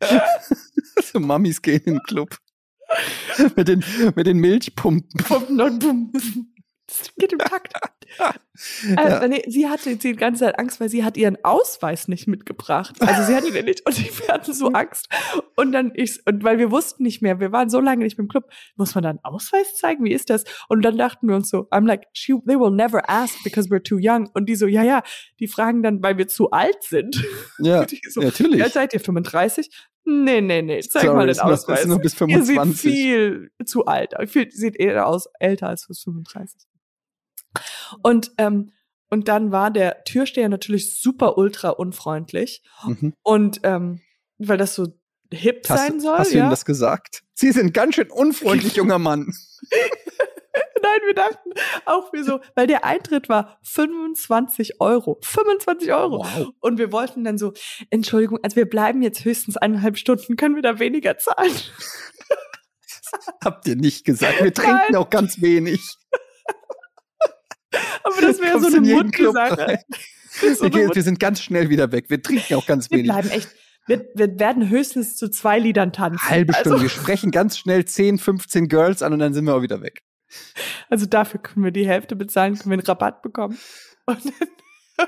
[1.02, 2.36] so Mamis gehen in den Club.
[3.56, 5.24] mit, den, mit den Milchpumpen.
[5.28, 6.52] Bum, bum, bum.
[6.86, 7.72] Das geht im Takt.
[8.18, 9.22] Ja.
[9.22, 12.94] Äh, nee, sie hatte die ganze Zeit Angst, weil sie hat ihren Ausweis nicht mitgebracht.
[13.00, 15.08] Also sie hatte den nicht und wir hatten so Angst.
[15.56, 18.28] Und dann ich, und weil wir wussten nicht mehr, wir waren so lange nicht im
[18.28, 20.04] Club, muss man da einen Ausweis zeigen?
[20.04, 20.44] Wie ist das?
[20.68, 23.82] Und dann dachten wir uns so, I'm like, she, they will never ask because we're
[23.82, 24.30] too young.
[24.32, 25.02] Und die so, ja, ja,
[25.40, 27.22] die fragen dann, weil wir zu alt sind.
[27.58, 28.60] Ja, Und so, natürlich.
[28.60, 29.68] ja, seid ihr 35?
[30.08, 31.86] Nee, nee, nee, zeig Sorry, mal den ist noch- ist Ausweis.
[31.86, 32.80] nur bis Ihr sieht 25.
[32.80, 34.14] viel zu alt.
[34.28, 36.60] Viel, sieht eher aus älter als bis 35.
[38.02, 38.70] Und, ähm,
[39.10, 42.62] und dann war der Türsteher natürlich super ultra unfreundlich.
[42.84, 43.14] Mhm.
[43.22, 44.00] Und ähm,
[44.38, 44.86] weil das so
[45.32, 46.50] hip Hast, sein soll, hast du ihm ja.
[46.50, 47.22] das gesagt?
[47.34, 49.32] Sie sind ganz schön unfreundlich, junger Mann.
[51.06, 51.50] Wir dachten
[51.84, 55.18] auch wir so, weil der Eintritt war 25 Euro.
[55.22, 56.18] 25 Euro.
[56.24, 56.48] Wow.
[56.60, 57.52] Und wir wollten dann so,
[57.90, 61.52] Entschuldigung, also wir bleiben jetzt höchstens eineinhalb Stunden, können wir da weniger zahlen?
[63.44, 64.42] Habt ihr nicht gesagt.
[64.42, 64.96] Wir trinken Nein.
[64.96, 65.80] auch ganz wenig.
[68.02, 68.76] Aber das wäre so eine
[70.42, 72.06] ist so Wir, Mund- wir sind ganz schnell wieder weg.
[72.08, 73.10] Wir trinken auch ganz wir wenig.
[73.10, 73.48] bleiben echt,
[73.86, 76.28] wir, wir werden höchstens zu zwei Liedern tanzen.
[76.28, 76.70] Halbe Stunde.
[76.72, 79.80] Also, Wir sprechen ganz schnell 10, 15 Girls an und dann sind wir auch wieder
[79.82, 80.02] weg.
[80.88, 83.58] Also dafür können wir die Hälfte bezahlen, können wir einen Rabatt bekommen.
[84.06, 84.48] Und dann,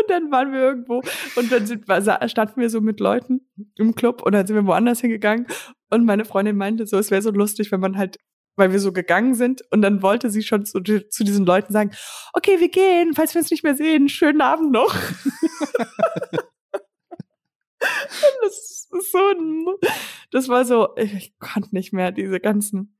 [0.00, 1.02] und dann waren wir irgendwo
[1.36, 1.84] und dann sind,
[2.30, 3.40] standen wir so mit Leuten
[3.76, 5.46] im Club und dann sind wir woanders hingegangen
[5.90, 8.18] und meine Freundin meinte so, es wäre so lustig, wenn man halt
[8.58, 11.92] weil wir so gegangen sind und dann wollte sie schon zu, zu diesen Leuten sagen,
[12.32, 14.92] okay, wir gehen, falls wir uns nicht mehr sehen, schönen Abend noch.
[18.42, 19.78] das so
[20.30, 22.97] das war so, ich konnte nicht mehr diese ganzen.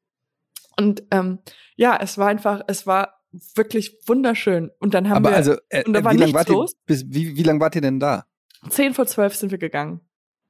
[0.79, 1.41] Und ähm,
[1.77, 3.15] ja, es war einfach, es war
[3.55, 4.71] wirklich wunderschön.
[4.79, 6.55] Und dann haben Aber wir, also, äh, und da war wie lange nichts wart ihr,
[6.55, 6.75] los.
[6.87, 8.27] bis, wie, wie lange wart ihr denn da?
[8.69, 10.01] zehn vor zwölf sind wir gegangen.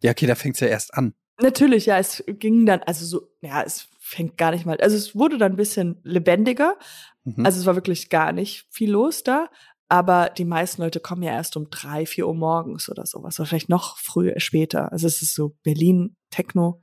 [0.03, 1.15] Ja, okay, da fängt's ja erst an.
[1.41, 5.15] Natürlich, ja, es ging dann, also so, ja, es fängt gar nicht mal, also es
[5.15, 6.77] wurde dann ein bisschen lebendiger.
[7.25, 7.45] Mhm.
[7.45, 9.49] Also es war wirklich gar nicht viel los da.
[9.91, 13.41] Aber die meisten Leute kommen ja erst um drei, vier Uhr morgens oder sowas.
[13.41, 14.93] Oder vielleicht noch früher, später.
[14.93, 16.83] Also es ist so Berlin, Techno.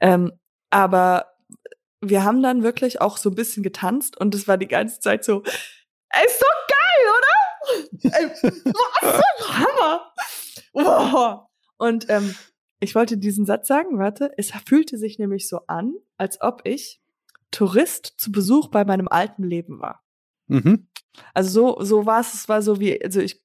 [0.00, 0.32] Ähm,
[0.70, 1.26] aber
[2.08, 5.24] wir haben dann wirklich auch so ein bisschen getanzt und es war die ganze Zeit
[5.24, 5.42] so,
[6.10, 7.34] ey, ist so geil, oder?
[9.02, 10.12] was für Hammer.
[10.72, 11.48] Wow.
[11.78, 12.34] Und ähm,
[12.80, 17.00] ich wollte diesen Satz sagen, warte, es fühlte sich nämlich so an, als ob ich
[17.50, 20.04] Tourist zu Besuch bei meinem alten Leben war.
[20.48, 20.88] mhm.
[21.32, 23.40] Also so, so war es, es war so wie, also ich,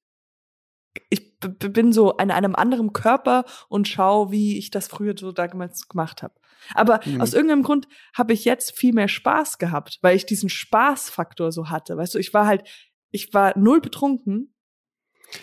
[1.12, 5.88] ich bin so in einem anderen Körper und schaue, wie ich das früher so damals
[5.88, 6.34] gemacht habe.
[6.74, 7.22] Aber Mhm.
[7.22, 11.70] aus irgendeinem Grund habe ich jetzt viel mehr Spaß gehabt, weil ich diesen Spaßfaktor so
[11.70, 11.98] hatte.
[11.98, 12.64] Weißt du, ich war halt,
[13.12, 14.54] ich war null betrunken.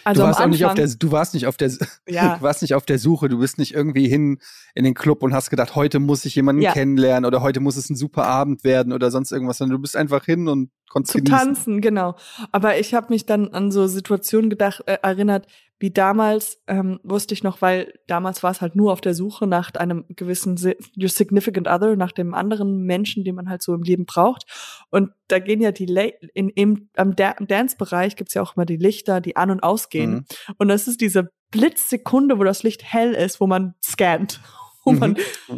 [0.02, 1.70] Also du warst am auch nicht auf Anfang, der, du warst nicht auf der,
[2.08, 2.34] Ja.
[2.38, 3.28] du warst nicht auf der Suche.
[3.28, 4.40] Du bist nicht irgendwie hin
[4.74, 6.72] in den Club und hast gedacht, heute muss ich jemanden Ja.
[6.72, 9.96] kennenlernen oder heute muss es ein super Abend werden oder sonst irgendwas, sondern du bist
[9.96, 11.38] einfach hin und konntest zu genießen.
[11.38, 12.16] tanzen, genau.
[12.50, 15.46] Aber ich habe mich dann an so Situationen gedacht, äh, erinnert,
[15.78, 19.46] wie damals, ähm, wusste ich noch, weil damals war es halt nur auf der Suche
[19.46, 20.56] nach einem gewissen
[20.98, 24.44] your significant other, nach dem anderen Menschen, den man halt so im Leben braucht.
[24.90, 28.56] Und da gehen ja die Le in, im, am, Da- am Dance-Bereich gibt's ja auch
[28.56, 30.10] immer die Lichter, die an- und ausgehen.
[30.12, 30.24] Mhm.
[30.58, 34.40] Und das ist diese Blitzsekunde, wo das Licht hell ist, wo man scannt.
[34.84, 34.98] Wo Mhm.
[35.00, 35.16] man,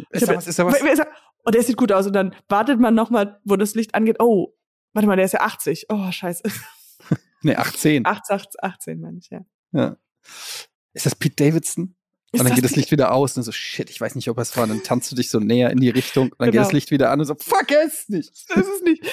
[0.09, 0.79] Ist da was, ist da was?
[0.79, 1.11] Sagt,
[1.45, 2.07] Oh, der sieht gut aus.
[2.07, 4.17] Und dann wartet man noch mal, wo das Licht angeht.
[4.19, 4.55] Oh,
[4.93, 5.85] warte mal, der ist ja 80.
[5.89, 6.43] Oh, scheiße.
[7.41, 8.05] Nee, 18.
[8.05, 9.41] 18, 18, 18 meine ich, ja.
[9.71, 9.95] Ja.
[10.93, 11.95] Ist das Pete Davidson?
[12.31, 14.55] Und dann geht das Licht wieder aus und so, shit, ich weiß nicht, ob es
[14.55, 14.63] war.
[14.63, 16.63] Und dann tanzt du dich so näher in die Richtung und dann geht Genau.
[16.63, 18.31] das Licht wieder an und so, fuck es nicht.
[18.49, 19.03] Das ist nicht.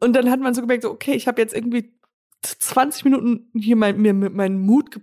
[0.00, 1.94] Und dann hat man so gemerkt, so, okay, ich habe jetzt irgendwie
[2.42, 5.00] 20 Minuten hier mein, mir mit meinen Mut,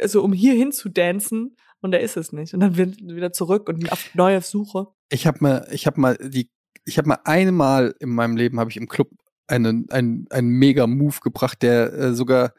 [0.00, 2.54] also um hier hin zu dancen und da ist es nicht.
[2.54, 4.86] Und dann wird wieder zurück und auf neue Suche.
[5.10, 6.50] Ich habe mal, ich habe mal die,
[6.84, 9.10] ich habe mal einmal in meinem Leben habe ich im Club
[9.48, 12.54] einen, einen, einen mega Move gebracht, der äh, sogar,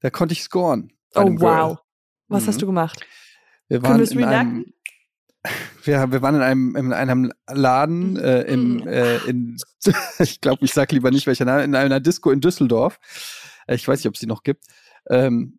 [0.00, 0.90] da konnte ich scoren.
[1.14, 1.78] Oh, wow.
[2.28, 2.46] Was Mhm.
[2.48, 3.00] hast du gemacht?
[3.68, 4.66] Wir Können waren wir es in einem,
[5.84, 8.86] wir, wir waren in einem, in einem Laden äh, im, Mhm.
[8.88, 9.56] äh, in,
[10.18, 12.98] ich glaube, ich sag lieber nicht welcher Name, in einer Disco in Düsseldorf.
[13.66, 14.64] Äh, Ich weiß nicht, ob es die noch gibt.
[15.10, 15.58] Ähm,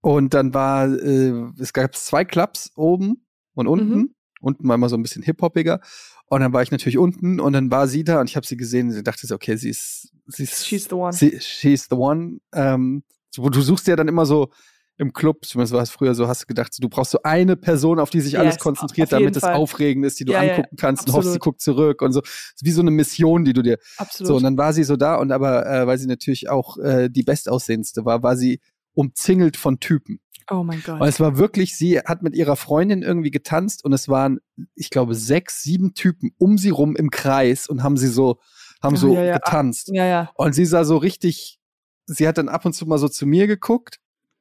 [0.00, 3.24] und dann war, äh, es gab zwei Clubs oben
[3.54, 3.88] und unten.
[3.96, 4.14] Mhm.
[4.40, 5.80] Unten war immer so ein bisschen hip-hoppiger.
[6.26, 8.56] Und dann war ich natürlich unten und dann war sie da und ich habe sie
[8.56, 11.12] gesehen und ich dachte so, okay, sie ist, sie ist, She's the one.
[11.12, 12.38] sie, she's the one.
[12.52, 13.04] Ähm,
[13.36, 14.50] du suchst ja dann immer so
[14.96, 17.98] im Club, zumindest war es früher so, hast du gedacht, du brauchst so eine Person,
[17.98, 20.40] auf die sich alles Yes, konzentriert, auf jeden damit es aufregend ist, die du Ja,
[20.40, 21.42] angucken kannst und hoffst, sie absolut.
[21.42, 22.22] guckt zurück und so.
[22.60, 23.78] Wie so eine Mission, die du dir.
[23.96, 24.28] Absolut.
[24.28, 27.08] So, und dann war sie so da und aber, äh, weil sie natürlich auch äh,
[27.10, 28.60] die bestaussehendste war, war sie
[28.94, 30.20] umzingelt von Typen.
[30.50, 31.00] oh mein Gott.
[31.00, 34.38] Und es war wirklich, sie hat mit ihrer Freundin irgendwie getanzt und es waren,
[34.76, 38.38] ich glaube, sechs, sieben Typen um sie rum im Kreis und haben sie so,
[38.80, 39.34] haben Oh, so ja, ja.
[39.38, 39.88] getanzt.
[39.92, 40.30] ja, ja.
[40.36, 41.58] Und sie sah so richtig,
[42.06, 43.98] sie hat dann ab und zu mal so zu mir geguckt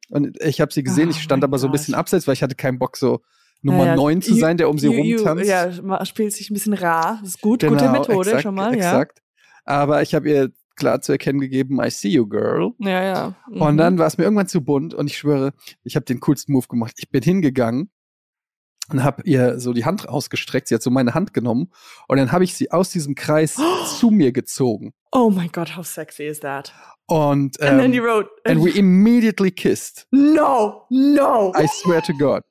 [0.10, 1.80] und ich habe sie gesehen, Oh ich stand aber so ein Gott.
[1.80, 3.22] bisschen abseits, weil ich hatte keinen Bock, so
[3.62, 3.96] Nummer Ja, ja.
[3.96, 5.46] neun zu You- sein, der um sie You- you- rumtanzt.
[5.50, 7.20] Ja, spielt sich ein bisschen rar.
[7.22, 7.62] Das ist gut.
[7.64, 8.92] Gute Genau, Methode exakt, schon mal, ja.
[8.92, 9.22] exakt.
[9.66, 12.72] Aber ich habe ihr klar zu erkennen gegeben, I see you, girl.
[12.80, 13.36] Ja, ja.
[13.50, 13.78] Und Mhm.
[13.78, 16.68] dann war es mir irgendwann zu bunt und ich schwöre, ich habe den coolsten Move
[16.68, 16.96] gemacht.
[16.98, 17.90] Ich bin hingegangen
[18.94, 20.68] und habe ihr so die Hand rausgestreckt.
[20.68, 21.72] Sie hat so meine Hand genommen
[22.08, 23.56] und dann habe ich sie aus diesem Kreis
[24.00, 24.94] zu mir gezogen.
[25.12, 26.74] Oh my God, how sexy is that?
[27.08, 30.08] Und And then you ähm, wrote, and we immediately kissed.
[30.12, 31.54] no, no.
[31.56, 32.42] I swear to God.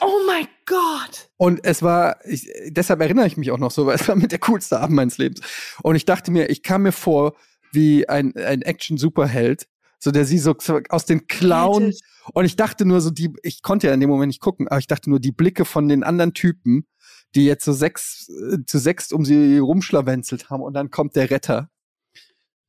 [0.00, 1.28] oh my God.
[1.36, 4.32] Und es war, ich, deshalb erinnere ich mich auch noch so, weil es war mit
[4.32, 5.40] der coolste Abend meines Lebens.
[5.82, 7.34] Und ich dachte mir, ich kam mir vor
[7.72, 9.66] wie ein, ein Action-Superheld,
[10.06, 10.54] so der sie so
[10.88, 11.92] aus den Klauen.
[12.32, 14.78] Und ich dachte nur so, die, ich konnte ja in dem Moment nicht gucken, aber
[14.78, 16.86] ich dachte nur, die Blicke von den anderen Typen,
[17.34, 21.28] die jetzt so sechs, äh, zu sechs um sie rumschlawenzelt haben und dann kommt der
[21.30, 21.70] Retter.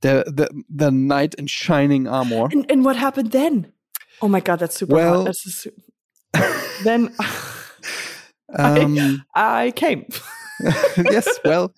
[0.02, 2.50] Der, the, the Knight in Shining Armor.
[2.52, 3.68] And, and what happened then?
[4.20, 5.36] Oh my God, that's super Well- hot.
[5.36, 5.70] Su-
[6.84, 7.12] then
[8.50, 10.08] Ähm, I came.
[11.12, 11.72] yes, well,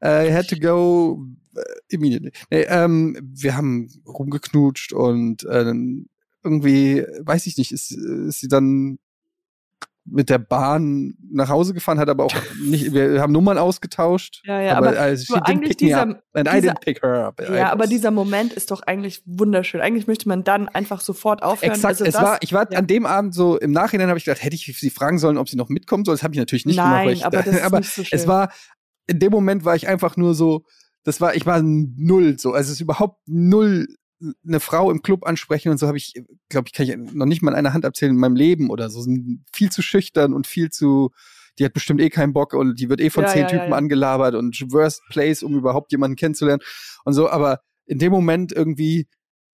[0.00, 1.18] I had to go
[1.56, 2.32] uh, immediately.
[2.50, 5.72] Nee, ähm, wir haben rumgeknutscht und äh,
[6.44, 8.98] irgendwie, weiß ich nicht, ist, ist sie dann
[10.04, 14.42] mit der Bahn nach Hause gefahren, hat aber auch nicht, wir haben Nummern ausgetauscht.
[14.44, 16.22] Ja, ja, aber, aber also, eigentlich dieser- up.
[16.32, 17.40] And I dieser- didn't pick her up.
[17.40, 19.80] I Ja, aber dieser Moment ist doch eigentlich wunderschön.
[19.80, 21.70] Eigentlich möchte man dann einfach sofort aufhören.
[21.74, 22.78] Exakt, Also es das, war, ich war ja.
[22.80, 25.48] an dem Abend so, im Nachhinein habe ich gedacht, hätte ich sie fragen sollen, ob
[25.48, 26.14] sie noch mitkommen soll.
[26.16, 26.90] Das habe ich natürlich nicht gemacht.
[26.94, 28.18] Nein, Weil ich, aber das ist aber nicht so schön.
[28.18, 28.52] es war,
[29.06, 30.64] in dem Moment war ich einfach nur so,
[31.04, 32.52] das war, ich war null so.
[32.52, 33.86] Also es ist überhaupt null
[34.46, 36.14] eine Frau im Club ansprechen und so habe ich,
[36.48, 38.88] glaube ich, kann ich noch nicht mal in einer Hand erzählen in meinem Leben oder
[38.88, 39.00] so.
[39.00, 41.10] Sind viel zu schüchtern und viel zu,
[41.58, 43.70] die hat bestimmt eh keinen Bock und die wird eh von Ja, zehn ja, Typen
[43.70, 46.62] ja, angelabert und worst place, um überhaupt jemanden kennenzulernen
[47.04, 47.28] und so.
[47.28, 49.08] Aber in dem Moment irgendwie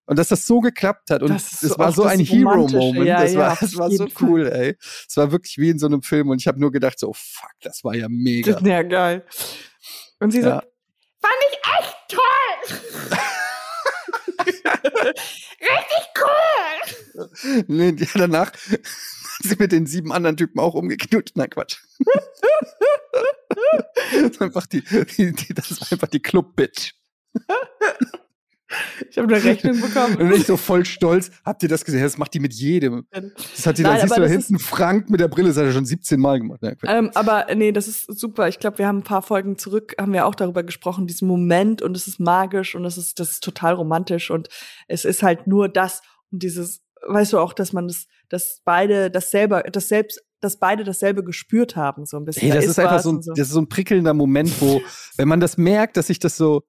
[0.04, 2.20] und dass das so geklappt hat und Das ist es so war so das ein.
[2.20, 3.06] Hero-Moment.
[3.06, 4.74] Ja, das ja, war, das war so cool, ey.
[4.80, 7.50] Es war wirklich wie in so einem Film und ich habe nur gedacht so, fuck,
[7.60, 8.58] das war ja mega.
[8.60, 9.26] Ja, geil.
[10.18, 10.62] Und sie so, Ja.
[11.20, 12.78] Fand ich echt toll.
[15.60, 17.64] Richtig cool.
[17.66, 18.78] Nee, ja, danach hat
[19.42, 21.36] sie mit den sieben anderen Typen auch umgeknutscht.
[21.36, 21.78] Nein, Quatsch.
[23.10, 26.94] das, ist einfach die, die, die, das ist einfach die Club-Bitch.
[29.10, 30.16] Ich habe eine Rechnung bekommen.
[30.16, 31.30] Und ich so voll stolz.
[31.44, 32.02] Habt ihr das gesehen?
[32.02, 33.06] Das macht die mit jedem.
[33.10, 35.56] Das hat die, da Nein, siehst du da das hinten Frank mit der Brille, das
[35.56, 36.60] hat er schon 17 Mal gemacht.
[36.60, 36.78] Quatsch.
[36.86, 38.48] Ähm, aber nee, das ist super.
[38.48, 41.82] Ich glaube, wir haben ein paar Folgen zurück, haben wir auch darüber gesprochen, diesen Moment
[41.82, 44.48] und es ist magisch und es ist, das ist total romantisch und
[44.86, 49.10] es ist halt nur das und dieses, weißt du auch, dass man das, dass beide
[49.10, 52.42] dasselbe, das selbst, dass beide dasselbe gespürt haben, so ein bisschen.
[52.42, 53.32] Hey, Da das ist einfach so ein, so.
[53.32, 54.80] das ist so ein prickelnder Moment, wo,
[55.16, 56.62] wenn man das merkt, dass sich das so,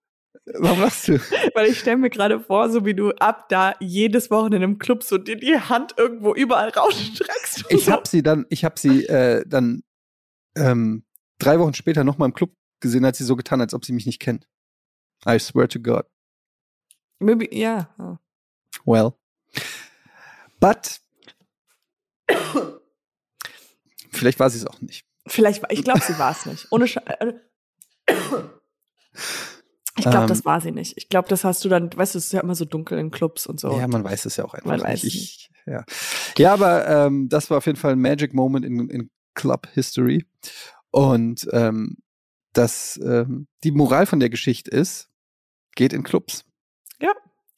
[0.45, 1.19] warum machst du?
[1.53, 5.03] Weil ich stelle mir gerade vor, so wie du ab da jedes Wochenende im Club
[5.03, 7.65] so dir die Hand irgendwo überall rausstreckst.
[7.69, 7.91] Ich so.
[7.91, 9.83] habe sie dann, ich habe sie äh, dann
[10.55, 11.05] ähm,
[11.39, 13.93] drei Wochen später noch mal im Club gesehen, hat sie so getan, als ob sie
[13.93, 14.47] mich nicht kennt.
[15.27, 16.05] I swear to God.
[17.19, 17.93] Maybe, ja.
[17.97, 18.19] ja.
[18.85, 19.13] Well.
[20.59, 21.01] But
[24.11, 25.05] vielleicht war sie es auch nicht.
[25.27, 26.67] Vielleicht, war- ich glaube, sie war es nicht.
[26.71, 27.33] Ohne Sche äh,
[29.99, 30.27] Ich glaube, Ähm.
[30.27, 30.97] das war sie nicht.
[30.97, 33.11] Ich glaube, das hast du dann, weißt du, es ist ja immer so dunkel in
[33.11, 33.77] Clubs und so.
[33.77, 35.15] Ja, man weiß es ja auch einfach Man weiß nicht.
[35.15, 35.83] es Ich, ja.
[36.37, 40.25] ja, aber ähm, das war auf jeden Fall ein Magic Moment in, in Club History.
[40.91, 41.97] Und ähm,
[42.53, 45.09] das, ähm, die Moral von der Geschichte ist,
[45.75, 46.45] geht in Clubs.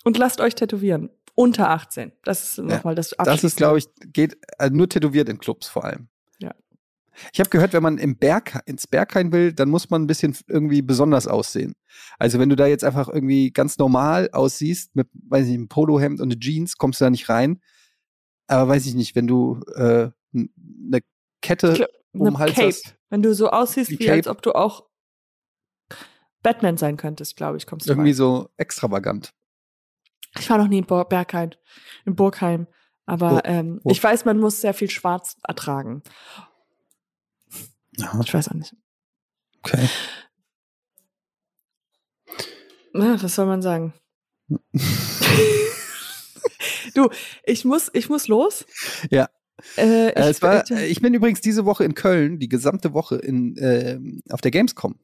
[0.04, 1.10] Und lasst euch tätowieren.
[1.34, 2.12] Unter 18.
[2.24, 5.86] Das ist nochmal das Das ist, glaube ich, geht äh, nur tätowiert in Clubs vor
[5.86, 6.08] allem.
[7.34, 10.36] Ich habe gehört, wenn man im Berg, ins Berghain will, dann muss man ein bisschen
[10.48, 11.76] irgendwie besonders aussehen.
[12.20, 15.68] Also wenn du da jetzt einfach irgendwie ganz normal aussiehst, mit, weiß ich nicht, einem
[15.68, 17.62] Polohemd und eine Jeans, kommst du da nicht rein.
[18.48, 21.02] Aber weiß ich nicht, wenn du äh, eine
[21.42, 22.68] Kette glaub, um den eine Hals Cape.
[22.68, 24.30] hast, Wenn du so aussiehst, wie als Cape.
[24.38, 24.88] ob du auch
[26.44, 28.16] Batman sein könntest, glaube ich, kommst du irgendwie rein.
[28.16, 29.34] so extravagant.
[30.40, 31.52] Ich war noch nie in Bor Bergheim,
[32.06, 32.68] in Burgheim.
[33.06, 36.02] Aber Bur- ähm, Bur- ich weiß, man muss sehr viel Schwarz ertragen.
[38.02, 38.76] Ja, Ich weiß auch nicht.
[39.64, 39.88] okay.
[42.94, 43.94] Na, was soll man sagen?
[46.96, 47.10] du,
[47.46, 48.66] ich muss, ich muss los.
[49.10, 49.30] Ja.
[49.78, 52.94] Äh, Äh, ich, es war, ich, äh, bin übrigens diese Woche in Köln, die gesamte
[52.94, 54.96] Woche in, ähm, auf der Gamescom.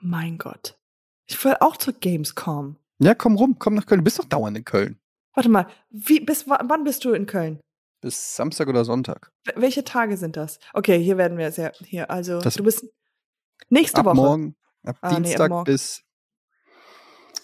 [0.00, 0.78] mein Gott.
[1.26, 2.76] Ich will auch zur Gamescom.
[3.00, 4.00] Ja, komm rum, komm nach Köln.
[4.00, 4.98] Du bist doch dauernd in Köln.
[5.34, 7.60] Warte mal, wie, bis wa- wann bist du in Köln?
[8.00, 9.30] Bis Samstag oder Sonntag.
[9.56, 10.58] Welche Tage sind das?
[10.72, 12.84] Okay, hier werden wir sehr, hier, also, Das- du bist
[13.68, 14.14] nächste ab Woche.
[14.16, 16.02] morgen, ab Ah, nee, ab Dienstag bis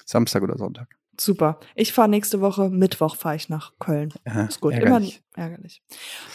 [0.07, 0.89] Samstag oder Sonntag.
[1.19, 1.61] Super.
[1.75, 4.13] Ich fahre nächste Woche, Mittwoch fahre ich nach Köln.
[4.25, 5.23] Aha, Ist gut, ärgerlich.
[5.35, 5.83] immer ärgerlich.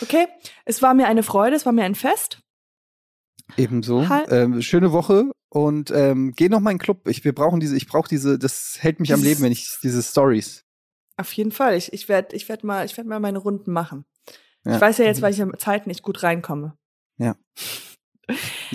[0.02, 0.28] Okay,
[0.66, 2.42] es war mir eine Freude, es war mir ein Fest.
[3.58, 4.08] Ebenso.
[4.10, 4.24] Hi.
[4.30, 7.08] Ähm, schöne Woche und ähm, geh noch mal in den Club.
[7.08, 10.02] Ich, wir brauchen diese, ich brauche diese, das hält mich am Leben, wenn ich diese
[10.02, 10.66] Stories.
[11.18, 11.76] Auf jeden Fall.
[11.76, 14.06] Ich, ich werde ich werd mal, ich werd mal meine Runden machen.
[14.66, 14.76] Ja.
[14.76, 16.78] Ich weiß ja jetzt, weil ich in Zeit nicht gut reinkomme.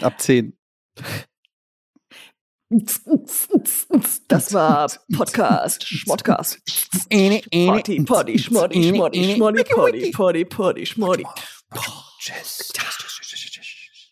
[0.03, 0.57] Ab 10.
[4.29, 6.61] Das war Podcast, Schmodcast.
[7.09, 11.25] Potty, Potty, Schmoddy, Schmoddy, Schmoddy, Potty, Potty, Potty, Schmoddy.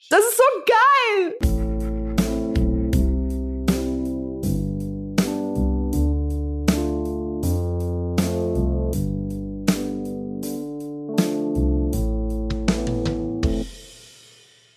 [0.09, 1.74] Das ist so geil!